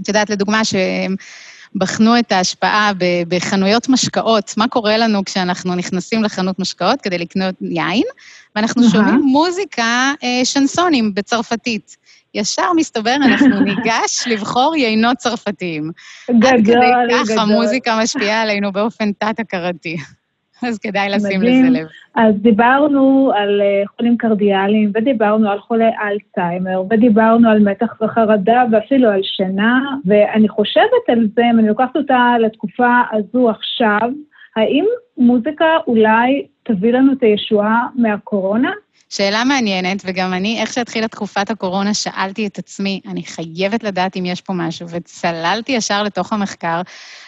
את 0.02 0.08
יודעת, 0.08 0.30
לדוגמה, 0.30 0.66
שהם 0.66 1.16
בחנו 1.76 2.20
את 2.20 2.32
ההשפעה 2.32 2.92
בחנויות 3.28 3.90
משקאות, 3.90 4.54
מה 4.58 4.68
קורה 4.68 4.98
לנו 4.98 5.26
כשאנחנו 5.26 5.76
נכנסים 5.76 6.24
לחנות 6.24 6.60
משקאות 6.60 7.02
כדי 7.02 7.18
לקנות 7.18 7.56
יין, 7.62 8.04
ואנחנו 8.56 8.84
uh-huh. 8.84 8.92
שומעים 8.92 9.22
מוזיקה, 9.22 10.14
אה, 10.24 10.46
שנסונים 10.46 11.14
בצרפתית. 11.14 11.98
ישר 12.34 12.74
מסתבר, 12.76 13.16
אנחנו 13.16 13.60
ניגש 13.70 14.24
לבחור 14.26 14.76
יינות 14.76 15.18
צרפתיים. 15.18 15.92
גדול, 16.30 16.50
עד 16.50 16.60
כדי 16.66 17.14
כך 17.14 17.26
גדול. 17.26 17.40
המוזיקה 17.40 18.00
משפיעה 18.04 18.42
עלינו 18.42 18.72
באופן 18.72 19.12
תת-הכרתי. 19.12 19.98
אז 20.64 20.80
כדאי 20.80 21.10
לשים 21.10 21.40
מדהים. 21.40 21.66
לזה 21.66 21.80
לב. 21.80 21.88
אז 22.16 22.36
דיברנו 22.42 23.32
על 23.36 23.62
אה, 23.62 23.84
חולים 23.98 24.18
קרדיאליים, 24.18 24.92
ודיברנו 24.96 25.50
על 25.50 25.60
חולי 25.60 25.90
אלצהיימר, 26.02 26.84
ודיברנו 26.90 27.50
על 27.50 27.60
מתח 27.60 28.02
וחרדה, 28.02 28.64
ואפילו 28.72 29.10
על 29.10 29.22
שינה, 29.24 29.80
ואני 30.06 30.50
חושבת 30.50 31.10
על 31.10 31.28
זה, 31.36 31.42
אם 31.54 31.60
אני 31.60 31.68
לוקחת 31.68 31.96
אותה 31.96 32.36
לתקופה 32.40 33.02
הזו 33.12 33.50
עכשיו, 33.50 34.10
האם 34.56 34.86
מוזיקה 35.18 35.66
אולי 35.88 36.46
תביא 36.64 36.94
לנו 36.94 37.14
את 37.14 37.24
הישועה 37.24 37.88
מהקורונה? 37.96 38.72
שאלה 39.10 39.44
מעניינת, 39.44 40.02
וגם 40.06 40.34
אני, 40.34 40.62
איך 40.62 40.74
שהתחילה 40.74 41.08
תקופת 41.08 41.50
הקורונה, 41.50 41.94
שאלתי 41.94 42.48
את 42.48 42.58
עצמי, 42.58 43.02
אני 43.08 43.24
חייבת 43.24 43.84
לדעת 43.84 44.18
אם 44.18 44.26
יש 44.26 44.42
פה 44.42 44.54
משהו, 44.54 44.88
וצללתי 44.90 45.72
ישר 45.72 46.04
לתוך 46.04 46.34
המחקר, 46.34 46.82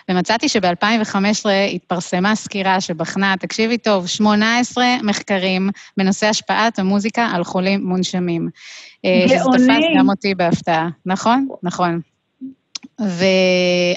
ומצאתי 0.10 0.50
שב-2015 0.50 1.50
התפרסמה 1.76 2.36
סקירה 2.36 2.82
שבחנה, 2.82 3.36
תקשיבי 3.40 3.78
טוב, 3.78 4.08
18 4.08 4.86
מחקרים 5.04 5.70
בנושא 5.98 6.28
השפעת 6.28 6.80
המוזיקה 6.80 7.26
על 7.34 7.44
חולים 7.44 7.86
מונשמים. 7.86 8.50
גאוני. 9.06 9.28
שזה 9.28 9.38
תפס 9.54 9.68
גם 9.98 10.10
אותי 10.10 10.36
בהפתעה. 10.36 10.90
נכון? 11.06 11.48
נכון. 11.64 12.00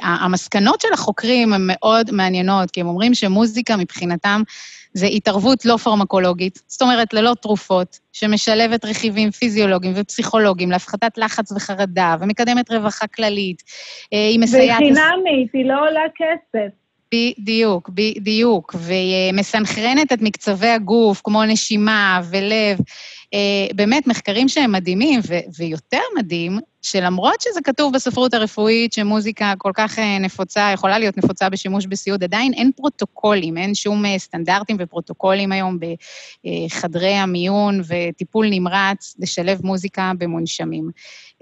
והמסקנות 0.03 0.81
של 0.81 0.88
החוקרים 0.92 1.53
הן 1.53 1.62
מאוד 1.66 2.11
מעניינות, 2.11 2.71
כי 2.71 2.81
הם 2.81 2.87
אומרים 2.87 3.14
שמוזיקה 3.14 3.77
מבחינתם 3.77 4.42
זה 4.94 5.07
התערבות 5.07 5.64
לא 5.64 5.76
פרמקולוגית, 5.76 6.62
זאת 6.68 6.83
אומרת, 6.83 7.14
ללא 7.14 7.35
תרופות, 7.42 7.98
שמשלבת 8.12 8.85
רכיבים 8.85 9.31
פיזיולוגיים 9.31 9.92
ופסיכולוגיים 9.96 10.70
להפחתת 10.70 11.18
לחץ 11.18 11.52
וחרדה, 11.52 12.16
ומקדמת 12.20 12.70
רווחה 12.70 13.07
כללית. 13.07 13.62
היא 14.11 14.40
מסייעת... 14.40 14.81
והיא 14.81 14.94
חינמית, 14.94 15.50
היא 15.55 15.64
לא 15.64 15.88
עולה 15.88 16.00
כסף. 16.16 16.72
בדיוק, 17.14 17.88
בדיוק, 17.88 18.74
והיא 18.78 19.33
מסנכרנת 19.33 20.12
את 20.12 20.22
מקצבי 20.22 20.68
הגוף, 20.68 21.20
כמו 21.24 21.44
נשימה 21.44 22.20
ולב. 22.31 22.78
באמת, 23.74 24.07
מחקרים 24.07 24.48
שהם 24.48 24.72
מדהימים, 24.72 25.20
ויותר 25.59 26.00
מדהים, 26.18 26.59
שלמרות 26.83 27.40
שזה 27.40 27.61
כתוב 27.64 27.95
בספרות 27.95 28.35
הרפואית 28.35 28.92
שמוזיקה 28.92 29.55
כל 29.59 29.71
כך 29.75 29.99
נפוצה, 30.21 30.71
יכולה 30.75 30.99
להיות 30.99 31.16
נפוצה 31.16 31.49
בשימוש 31.49 31.87
בסיעוד, 31.87 32.25
עדיין 32.25 32.53
אין 32.55 32.71
פרוטוקולים, 32.77 33.59
אין 33.59 33.75
שום 33.75 34.05
סטנדרטים 34.18 34.77
ופרוטוקולים 34.81 35.53
היום 35.53 35.79
בחדרי 36.45 37.14
המיון 37.14 37.81
וטיפול 37.88 38.47
נמרץ 38.51 39.16
לשלב 39.18 39.61
מוזיקה 39.64 40.12
במונשמים. 40.18 40.90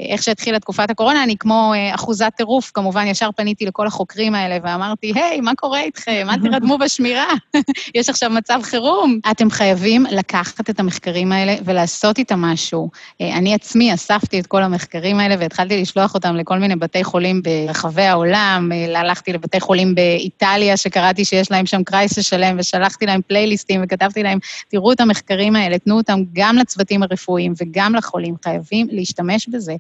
איך 0.08 0.22
שהתחילה 0.22 0.60
תקופת 0.60 0.90
הקורונה, 0.90 1.22
אני 1.22 1.36
כמו 1.38 1.72
אחוזת 1.94 2.32
טירוף, 2.36 2.70
כמובן, 2.74 3.06
ישר 3.06 3.28
פניתי 3.36 3.66
לכל 3.66 3.86
החוקרים 3.86 4.34
האלה 4.34 4.58
ואמרתי, 4.62 5.12
היי, 5.14 5.40
מה 5.40 5.52
קורה 5.54 5.80
איתכם? 5.80 6.26
אל 6.30 6.40
תירדמו 6.40 6.78
בשמירה, 6.78 7.28
יש 7.94 8.08
עכשיו 8.08 8.30
מצב 8.30 8.60
חירום. 8.62 9.18
אתם 9.30 9.50
חייבים 9.50 10.06
לקחת 10.10 10.70
את 10.70 10.80
המחקרים 10.80 11.32
האלה 11.32 11.54
ולעשות 11.64 12.18
איתם 12.18 12.40
משהו. 12.40 12.90
אני 13.20 13.54
עצמי 13.54 13.94
אספתי 13.94 14.40
את 14.40 14.46
כל 14.46 14.62
המחקרים 14.62 15.20
האלה 15.20 15.34
והתחלתי 15.38 15.82
לשלוח 15.82 16.14
אותם 16.14 16.36
לכל 16.36 16.58
מיני 16.58 16.76
בתי 16.76 17.04
חולים 17.04 17.42
ברחבי 17.42 18.02
העולם. 18.02 18.72
הלכתי 18.96 19.32
לבתי 19.32 19.60
חולים 19.60 19.94
באיטליה, 19.94 20.76
שקראתי 20.76 21.24
שיש 21.24 21.50
להם 21.50 21.66
שם 21.66 21.82
קרייסס 21.84 22.24
שלם, 22.24 22.56
ושלחתי 22.58 23.06
להם 23.06 23.20
פלייליסטים 23.26 23.80
וכתבתי 23.84 24.22
להם, 24.22 24.38
תראו 24.68 24.92
את 24.92 25.00
המחקרים 25.00 25.56
האלה, 25.56 25.78
תנו 25.78 25.96
אותם 25.96 26.20
גם 26.32 26.56
לצוותים 26.56 27.02
הרפואיים 27.02 27.52
וגם 27.60 27.94
לחולים, 27.94 28.34
חייבים 28.44 28.86
להשתמש 28.90 29.48
בזה. 29.48 29.74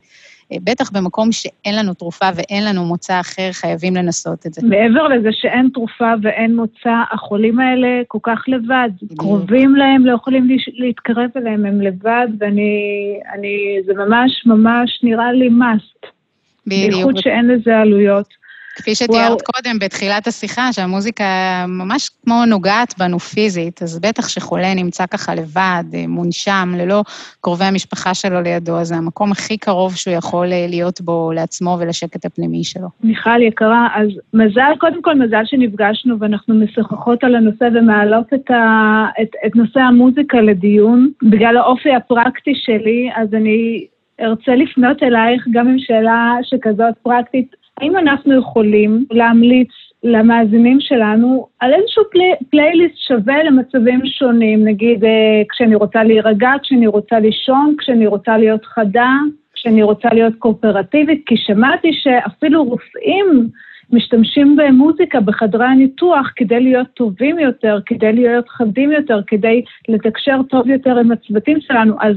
בטח 0.58 0.90
במקום 0.90 1.32
שאין 1.32 1.76
לנו 1.76 1.94
תרופה 1.94 2.26
ואין 2.34 2.64
לנו 2.64 2.84
מוצא 2.84 3.20
אחר, 3.20 3.48
חייבים 3.52 3.96
לנסות 3.96 4.46
את 4.46 4.54
זה. 4.54 4.66
מעבר 4.66 5.08
לזה 5.08 5.28
שאין 5.32 5.68
תרופה 5.74 6.12
ואין 6.22 6.56
מוצא, 6.56 6.92
החולים 7.12 7.60
האלה 7.60 7.88
כל 8.08 8.18
כך 8.22 8.44
לבד. 8.48 8.88
קרובים 9.16 9.76
להם, 9.76 10.06
לא 10.06 10.14
יכולים 10.14 10.48
להתקרב 10.74 11.30
אליהם, 11.36 11.66
הם 11.66 11.80
לבד, 11.80 12.28
ואני, 12.38 12.72
אני, 13.34 13.78
זה 13.86 13.92
ממש 13.94 14.46
ממש 14.46 15.00
נראה 15.02 15.32
לי 15.32 15.48
must. 15.48 16.06
בייחוד 16.66 17.16
שאין 17.18 17.48
לזה 17.48 17.76
עלויות. 17.76 18.39
כפי 18.80 18.94
שתיארת 18.94 19.42
קודם, 19.42 19.78
בתחילת 19.78 20.26
השיחה, 20.26 20.72
שהמוזיקה 20.72 21.24
ממש 21.68 22.10
כמו 22.24 22.44
נוגעת 22.46 22.94
בנו 22.98 23.18
פיזית, 23.18 23.82
אז 23.82 24.00
בטח 24.00 24.28
שחולה 24.28 24.74
נמצא 24.74 25.06
ככה 25.06 25.34
לבד, 25.34 25.84
מונשם, 26.08 26.72
ללא 26.78 27.02
קרובי 27.40 27.64
המשפחה 27.64 28.14
שלו 28.14 28.40
לידו, 28.40 28.78
אז 28.78 28.88
זה 28.88 28.96
המקום 28.96 29.32
הכי 29.32 29.58
קרוב 29.58 29.96
שהוא 29.96 30.14
יכול 30.14 30.46
להיות 30.46 31.00
בו 31.00 31.32
לעצמו 31.34 31.76
ולשקט 31.80 32.24
הפנימי 32.24 32.64
שלו. 32.64 32.88
מיכל 33.04 33.42
יקרה, 33.42 33.88
אז 33.94 34.08
מזל, 34.34 34.72
קודם 34.78 35.02
כל 35.02 35.14
מזל 35.14 35.42
שנפגשנו 35.44 36.20
ואנחנו 36.20 36.54
משוחחות 36.54 37.24
על 37.24 37.34
הנושא 37.34 37.68
ומעלות 37.74 38.26
את, 38.34 38.50
ה, 38.50 39.06
את, 39.22 39.28
את 39.46 39.56
נושא 39.56 39.80
המוזיקה 39.80 40.40
לדיון. 40.40 41.10
בגלל 41.22 41.56
האופי 41.56 41.94
הפרקטי 41.94 42.52
שלי, 42.54 43.10
אז 43.16 43.34
אני 43.34 43.86
ארצה 44.20 44.54
לפנות 44.54 45.02
אלייך 45.02 45.46
גם 45.50 45.68
עם 45.68 45.78
שאלה 45.78 46.36
שכזאת 46.42 46.94
פרקטית. 47.02 47.59
האם 47.80 47.96
אנחנו 47.96 48.38
יכולים 48.38 49.04
להמליץ 49.10 49.68
למאזינים 50.04 50.80
שלנו 50.80 51.46
על 51.60 51.74
איזשהו 51.74 52.04
פלי, 52.10 52.32
פלייליסט 52.50 52.98
שווה 52.98 53.44
למצבים 53.44 54.00
שונים, 54.06 54.64
נגיד 54.64 55.04
כשאני 55.50 55.74
רוצה 55.74 56.04
להירגע, 56.04 56.50
כשאני 56.62 56.86
רוצה 56.86 57.18
לישון, 57.18 57.74
כשאני 57.78 58.06
רוצה 58.06 58.38
להיות 58.38 58.64
חדה, 58.64 59.12
כשאני 59.54 59.82
רוצה 59.82 60.08
להיות 60.12 60.34
קואופרטיבית, 60.38 61.22
כי 61.26 61.34
שמעתי 61.36 61.90
שאפילו 61.92 62.64
רופאים 62.64 63.48
משתמשים 63.92 64.56
במוזיקה 64.56 65.20
בחדרי 65.20 65.66
הניתוח 65.66 66.32
כדי 66.36 66.60
להיות 66.60 66.86
טובים 66.94 67.38
יותר, 67.38 67.78
כדי 67.86 68.12
להיות 68.12 68.48
חדים 68.48 68.92
יותר, 68.92 69.20
כדי 69.26 69.62
לתקשר 69.88 70.40
טוב 70.48 70.70
יותר 70.70 70.98
עם 70.98 71.12
הצוותים 71.12 71.60
שלנו, 71.60 71.94
אז 72.00 72.16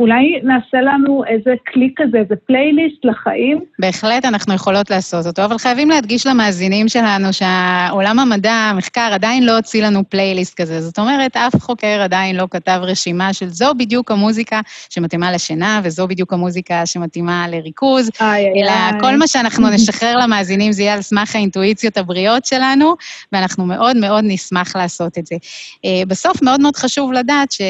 אולי 0.00 0.40
נעשה 0.42 0.80
לנו 0.80 1.24
איזה 1.24 1.50
כלי 1.72 1.92
כזה, 1.96 2.18
איזה 2.18 2.34
פלייליסט 2.46 3.04
לחיים. 3.04 3.60
בהחלט 3.78 4.24
אנחנו 4.24 4.54
יכולות 4.54 4.90
לעשות 4.90 5.26
אותו, 5.26 5.44
אבל 5.44 5.58
חייבים 5.58 5.90
להדגיש 5.90 6.26
למאזינים 6.26 6.88
שלנו 6.88 7.32
שהעולם 7.32 8.18
המדע, 8.18 8.52
המחקר, 8.52 9.08
עדיין 9.12 9.46
לא 9.46 9.56
הוציא 9.56 9.86
לנו 9.86 10.00
פלייליסט 10.08 10.60
כזה. 10.60 10.80
זאת 10.80 10.98
אומרת, 10.98 11.36
אף 11.36 11.54
חוקר 11.60 12.00
עדיין 12.02 12.36
לא 12.36 12.46
כתב 12.50 12.80
רשימה 12.82 13.32
של 13.32 13.48
זו 13.48 13.74
בדיוק 13.74 14.10
המוזיקה 14.10 14.60
שמתאימה 14.90 15.32
לשינה, 15.32 15.80
וזו 15.84 16.08
בדיוק 16.08 16.32
המוזיקה 16.32 16.86
שמתאימה 16.86 17.48
לריכוז, 17.48 18.10
איי, 18.20 18.46
אלא 18.46 18.70
איי. 18.70 19.00
כל 19.00 19.16
מה 19.16 19.26
שאנחנו 19.26 19.68
נשחרר 19.74 20.16
למאזינים 20.16 20.72
זה 20.72 20.82
יהיה 20.82 20.94
על 20.94 21.02
סמך 21.02 21.36
האינטואיציות 21.36 21.98
הבריאות 21.98 22.44
שלנו, 22.44 22.94
ואנחנו 23.32 23.66
מאוד 23.66 23.96
מאוד 23.96 24.24
נשמח 24.26 24.76
לעשות 24.76 25.18
את 25.18 25.26
זה. 25.26 25.36
אה, 25.84 26.02
בסוף 26.08 26.42
מאוד 26.42 26.60
מאוד 26.60 26.76
חשוב 26.76 27.12
לדעת 27.12 27.52
ש... 27.52 27.60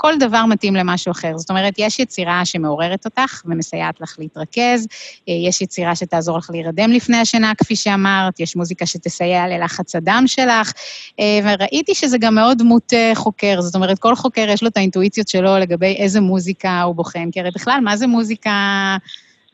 כל 0.00 0.18
דבר 0.18 0.46
מתאים 0.46 0.74
למשהו 0.74 1.10
אחר. 1.12 1.38
זאת 1.38 1.50
אומרת, 1.50 1.74
יש 1.78 1.98
יצירה 1.98 2.44
שמעוררת 2.44 3.04
אותך 3.04 3.42
ומסייעת 3.46 4.00
לך 4.00 4.16
להתרכז, 4.18 4.86
אה, 5.28 5.34
יש 5.48 5.62
יצירה 5.62 5.96
שתעזור 5.96 6.38
לך 6.38 6.50
להירדם 6.50 6.90
לפני 6.90 7.16
השינה, 7.16 7.52
כפי 7.58 7.76
שאמרת, 7.76 8.40
יש 8.40 8.56
מוזיקה 8.56 8.86
שתסייע 8.86 9.46
ללחץ 9.46 9.96
הדם 9.96 10.24
שלך, 10.26 10.72
אה, 11.20 11.40
וראיתי 11.44 11.94
שזה 11.94 12.18
גם 12.18 12.34
מאוד 12.34 12.62
מוטה 12.62 13.10
חוקר, 13.14 13.60
זאת 13.60 13.74
אומרת, 13.74 13.98
כל 13.98 14.14
חוקר 14.14 14.46
יש 14.48 14.62
לו 14.62 14.68
את 14.68 14.76
האינטואיציות 14.76 15.28
שלו 15.28 15.58
לגבי 15.58 15.96
איזה 15.98 16.20
מוזיקה 16.20 16.82
הוא 16.82 16.94
בוחן, 16.94 17.30
כי 17.30 17.40
הרי 17.40 17.50
בכלל, 17.54 17.80
מה 17.82 17.96
זה 17.96 18.06
מוזיקה... 18.06 18.50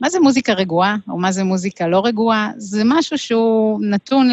מה 0.01 0.11
זה 0.11 0.21
מוזיקה 0.21 0.53
רגועה, 0.53 0.97
או 1.09 1.19
מה 1.19 1.33
זה 1.33 1.45
מוזיקה 1.45 1.89
לא 1.89 2.03
רגועה? 2.05 2.51
זה 2.57 2.83
משהו 2.85 3.19
שהוא 3.19 3.81
נתון 3.83 4.31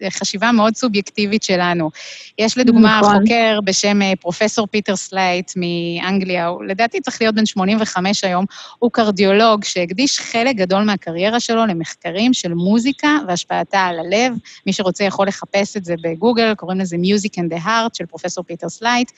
לחשיבה 0.00 0.52
מאוד 0.52 0.76
סובייקטיבית 0.76 1.42
שלנו. 1.42 1.90
יש 2.38 2.58
לדוגמה 2.58 3.00
נכון. 3.00 3.20
חוקר 3.20 3.58
בשם 3.64 4.02
אה, 4.02 4.12
פרופסור 4.20 4.66
פיטר 4.66 4.96
סלייט 4.96 5.52
מאנגליה, 5.56 6.46
הוא 6.46 6.64
לדעתי 6.64 7.00
צריך 7.00 7.20
להיות 7.20 7.34
בן 7.34 7.46
85 7.46 8.24
היום, 8.24 8.44
הוא 8.78 8.90
קרדיולוג 8.90 9.64
שהקדיש 9.64 10.20
חלק 10.20 10.56
גדול 10.56 10.82
מהקריירה 10.82 11.40
שלו 11.40 11.66
למחקרים 11.66 12.34
של 12.34 12.54
מוזיקה 12.54 13.16
והשפעתה 13.28 13.80
על 13.80 13.98
הלב. 13.98 14.32
מי 14.66 14.72
שרוצה 14.72 15.04
יכול 15.04 15.26
לחפש 15.26 15.76
את 15.76 15.84
זה 15.84 15.94
בגוגל, 16.02 16.54
קוראים 16.54 16.80
לזה 16.80 16.96
Music 16.96 17.38
and 17.38 17.54
the 17.54 17.66
Heart 17.66 17.90
של 17.92 18.06
פרופסור 18.06 18.44
פיטר 18.44 18.68
סלייט. 18.68 19.10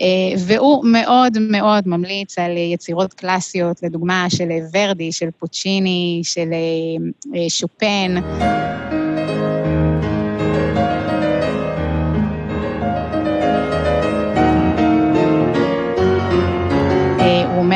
אה, 0.00 0.06
והוא 0.38 0.84
מאוד 0.84 1.38
מאוד 1.38 1.88
ממליץ 1.88 2.38
על 2.38 2.56
יצירות 2.56 3.14
קלאסיות, 3.14 3.82
לדוגמה 3.82 4.26
של 4.28 4.48
ורדי, 4.72 5.12
של 5.12 5.28
פוצ'יני, 5.38 6.20
של 6.24 6.48
אה, 6.52 7.38
אה, 7.40 7.50
שופן. 7.50 8.14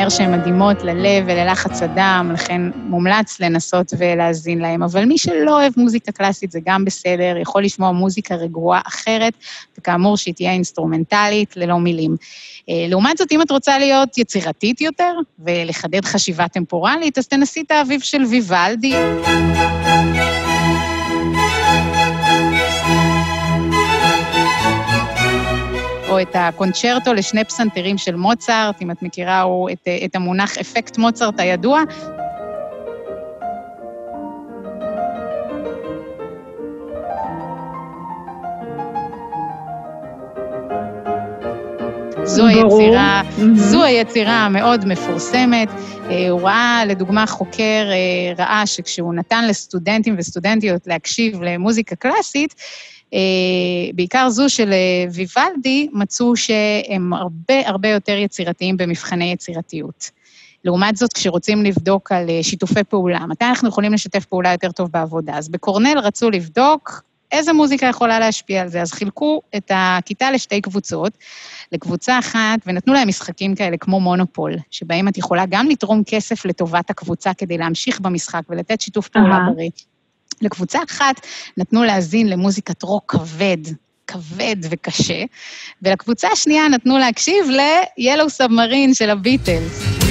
אומר 0.03 0.09
שהן 0.09 0.31
מדהימות 0.31 0.83
ללב 0.83 1.23
וללחץ 1.27 1.81
הדם, 1.81 2.31
לכן 2.33 2.61
מומלץ 2.75 3.39
לנסות 3.39 3.93
ולהאזין 3.97 4.59
להם. 4.59 4.83
אבל 4.83 5.05
מי 5.05 5.17
שלא 5.17 5.51
אוהב 5.51 5.73
מוזיקה 5.77 6.11
קלאסית 6.11 6.51
זה 6.51 6.59
גם 6.65 6.85
בסדר, 6.85 7.35
יכול 7.41 7.63
לשמוע 7.63 7.91
מוזיקה 7.91 8.35
רגועה 8.35 8.81
אחרת, 8.87 9.33
וכאמור 9.77 10.17
שהיא 10.17 10.33
תהיה 10.33 10.51
אינסטרומנטלית, 10.51 11.57
ללא 11.57 11.79
מילים. 11.79 12.15
אה, 12.69 12.85
לעומת 12.89 13.17
זאת, 13.17 13.31
אם 13.31 13.41
את 13.41 13.51
רוצה 13.51 13.77
להיות 13.77 14.17
יצירתית 14.17 14.81
יותר 14.81 15.13
ולחדד 15.39 16.05
חשיבה 16.05 16.47
טמפורלית, 16.47 17.17
אז 17.17 17.27
תנסי 17.27 17.61
את 17.61 17.71
האביב 17.71 18.01
של 18.01 18.23
ויוולדי. 18.23 18.93
את 26.23 26.35
הקונצ'רטו 26.35 27.13
לשני 27.13 27.43
פסנתרים 27.43 27.97
של 27.97 28.15
מוצרט, 28.15 28.81
אם 28.81 28.91
את 28.91 29.01
מכירה 29.01 29.41
הוא 29.41 29.69
את, 29.69 29.87
את 30.05 30.15
המונח 30.15 30.57
אפקט 30.57 30.97
מוצרט 30.97 31.39
הידוע. 31.39 31.83
זו 42.23 42.43
ברור. 42.61 42.79
היצירה. 42.79 43.21
זו 43.55 43.83
היצירה 43.83 44.45
המאוד 44.45 44.85
מפורסמת. 44.85 45.69
אה, 46.09 46.29
הוא 46.29 46.41
ראה, 46.41 46.83
לדוגמה, 46.85 47.27
חוקר 47.27 47.89
אה, 47.91 48.33
ראה 48.37 48.65
שכשהוא 48.65 49.13
נתן 49.13 49.47
לסטודנטים 49.47 50.15
וסטודנטיות 50.17 50.87
להקשיב 50.87 51.43
למוזיקה 51.43 51.95
קלאסית, 51.95 52.55
בעיקר 53.93 54.29
זו 54.29 54.49
של 54.49 54.73
אה, 54.73 55.05
ויוולדי, 55.13 55.89
מצאו 55.93 56.35
שהם 56.35 57.13
הרבה 57.13 57.67
הרבה 57.67 57.89
יותר 57.89 58.11
יצירתיים 58.17 58.77
במבחני 58.77 59.31
יצירתיות. 59.31 60.09
לעומת 60.63 60.95
זאת, 60.95 61.13
כשרוצים 61.13 61.63
לבדוק 61.63 62.11
על 62.11 62.29
אה, 62.29 62.43
שיתופי 62.43 62.83
פעולה, 62.83 63.25
מתי 63.25 63.45
אנחנו 63.45 63.69
יכולים 63.69 63.93
לשתף 63.93 64.25
פעולה 64.25 64.51
יותר 64.51 64.71
טוב 64.71 64.89
בעבודה? 64.91 65.37
אז 65.37 65.49
בקורנל 65.49 65.99
רצו 65.99 66.29
לבדוק 66.29 67.03
איזה 67.31 67.53
מוזיקה 67.53 67.85
יכולה 67.85 68.19
להשפיע 68.19 68.61
על 68.61 68.67
זה, 68.67 68.81
אז 68.81 68.91
חילקו 68.91 69.41
את 69.57 69.71
הכיתה 69.73 70.31
לשתי 70.31 70.61
קבוצות, 70.61 71.17
לקבוצה 71.71 72.19
אחת, 72.19 72.59
ונתנו 72.65 72.93
להם 72.93 73.07
משחקים 73.07 73.55
כאלה 73.55 73.77
כמו 73.77 73.99
מונופול, 73.99 74.55
שבהם 74.71 75.07
את 75.07 75.17
יכולה 75.17 75.45
גם 75.49 75.69
לתרום 75.69 76.03
כסף 76.05 76.45
לטובת 76.45 76.89
הקבוצה 76.89 77.33
כדי 77.33 77.57
להמשיך 77.57 77.99
במשחק 77.99 78.41
ולתת 78.49 78.81
שיתוף 78.81 79.07
פעולה. 79.07 79.39
בריא. 79.53 79.69
לקבוצה 80.41 80.79
אחת 80.89 81.27
נתנו 81.57 81.83
להאזין 81.83 82.29
למוזיקת 82.29 82.83
רוק 82.83 83.15
כבד, 83.15 83.57
כבד 84.07 84.55
וקשה, 84.69 85.23
ולקבוצה 85.81 86.27
השנייה 86.31 86.67
נתנו 86.67 86.97
להקשיב 86.97 87.45
ל-Yellow 87.49 88.41
Submarine 88.41 88.93
של 88.93 89.09
הביטלס. 89.09 90.02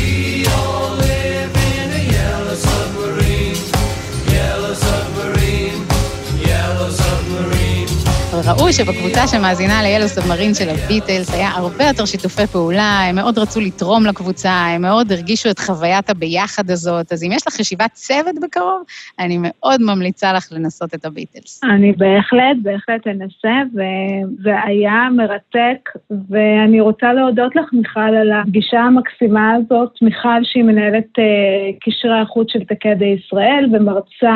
ראו 8.46 8.72
שבקבוצה 8.72 9.26
שמאזינה 9.26 9.82
ל-Yellow 9.82 10.18
Submarine 10.18 10.54
של 10.58 10.68
הביטלס 10.68 11.34
היה 11.34 11.48
הרבה 11.48 11.84
יותר 11.84 12.04
שיתופי 12.04 12.46
פעולה, 12.46 13.00
הם 13.08 13.16
מאוד 13.16 13.38
רצו 13.38 13.60
לתרום 13.60 14.06
לקבוצה, 14.06 14.50
הם 14.50 14.82
מאוד 14.82 15.12
הרגישו 15.12 15.50
את 15.50 15.58
חוויית 15.58 16.10
הביחד 16.10 16.70
הזאת, 16.70 17.12
אז 17.12 17.24
אם 17.24 17.32
יש 17.32 17.48
לך 17.48 17.60
ישיבת 17.60 17.90
צוות 17.92 18.34
בקרוב, 18.42 18.82
אני 19.18 19.38
מאוד 19.40 19.82
ממליצה 19.82 20.32
לך 20.32 20.48
לנסות 20.52 20.94
את 20.94 21.04
הביטלס. 21.04 21.64
אני 21.64 21.92
בהחלט, 21.92 22.56
בהחלט 22.62 23.06
אנסה, 23.06 23.62
וזה 23.74 24.50
היה 24.64 25.08
מרתק, 25.16 25.88
ואני 26.30 26.80
רוצה 26.80 27.12
להודות 27.12 27.56
לך, 27.56 27.72
מיכל, 27.72 28.00
על 28.00 28.32
הפגישה 28.32 28.80
המקסימה 28.80 29.54
הזאת. 29.54 30.02
מיכל, 30.02 30.44
שהיא 30.44 30.64
מנהלת 30.64 31.18
אה, 31.18 31.24
קשרי 31.80 32.20
החוץ 32.20 32.52
של 32.52 32.64
תקדע 32.64 33.06
ישראל 33.06 33.68
ומרצה 33.72 34.34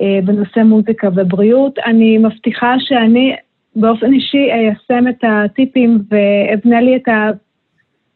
בנושא 0.00 0.60
מוזיקה 0.60 1.08
ובריאות. 1.14 1.78
אני 1.78 2.18
מבטיחה 2.18 2.74
שאני 2.78 3.36
באופן 3.76 4.12
אישי 4.12 4.48
איישם 4.52 5.08
את 5.08 5.24
הטיפים 5.24 5.98
ואבנה 6.10 6.80
לי 6.80 6.96
את 6.96 7.08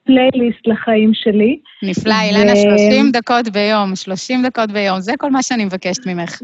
הפלייליסט 0.06 0.66
לחיים 0.66 1.10
שלי. 1.14 1.58
נפלא, 1.82 2.14
ו- 2.14 2.22
אילנה, 2.22 2.56
30 2.56 3.10
דקות 3.12 3.48
ביום, 3.48 3.96
30 3.96 4.42
דקות 4.42 4.72
ביום, 4.72 5.00
זה 5.00 5.12
כל 5.18 5.30
מה 5.30 5.42
שאני 5.42 5.64
מבקשת 5.64 6.06
ממך. 6.06 6.42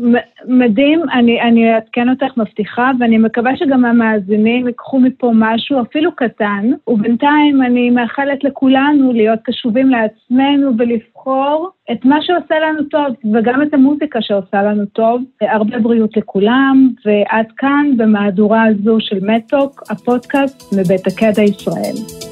מדהים, 0.48 1.00
אני, 1.12 1.40
אני 1.40 1.74
אעדכן 1.74 2.08
אותך, 2.08 2.36
מבטיחה, 2.36 2.90
ואני 3.00 3.18
מקווה 3.18 3.56
שגם 3.56 3.84
המאזינים 3.84 4.66
ייקחו 4.66 5.00
מפה 5.00 5.30
משהו, 5.34 5.82
אפילו 5.82 6.12
קטן, 6.16 6.70
ובינתיים 6.88 7.62
אני 7.62 7.90
מאחלת 7.90 8.44
לכולנו 8.44 9.12
להיות 9.12 9.38
קשובים 9.44 9.88
לעצמנו 9.90 10.70
ולבחור 10.78 11.70
את 11.92 12.04
מה 12.04 12.16
שעושה 12.22 12.54
לנו 12.58 12.82
טוב, 12.82 13.06
וגם 13.34 13.62
את 13.62 13.74
המוזיקה 13.74 14.18
שעושה 14.22 14.62
לנו 14.62 14.86
טוב. 14.86 15.22
הרבה 15.40 15.78
בריאות 15.78 16.16
לכולם, 16.16 16.90
ועד 17.04 17.46
כאן 17.56 17.86
במהדורה 17.96 18.64
הזו 18.64 18.96
של 19.00 19.18
מתוק, 19.22 19.82
הפודקאסט 19.90 20.74
מבית 20.74 21.06
הקדע 21.06 21.42
ישראל. 21.42 22.31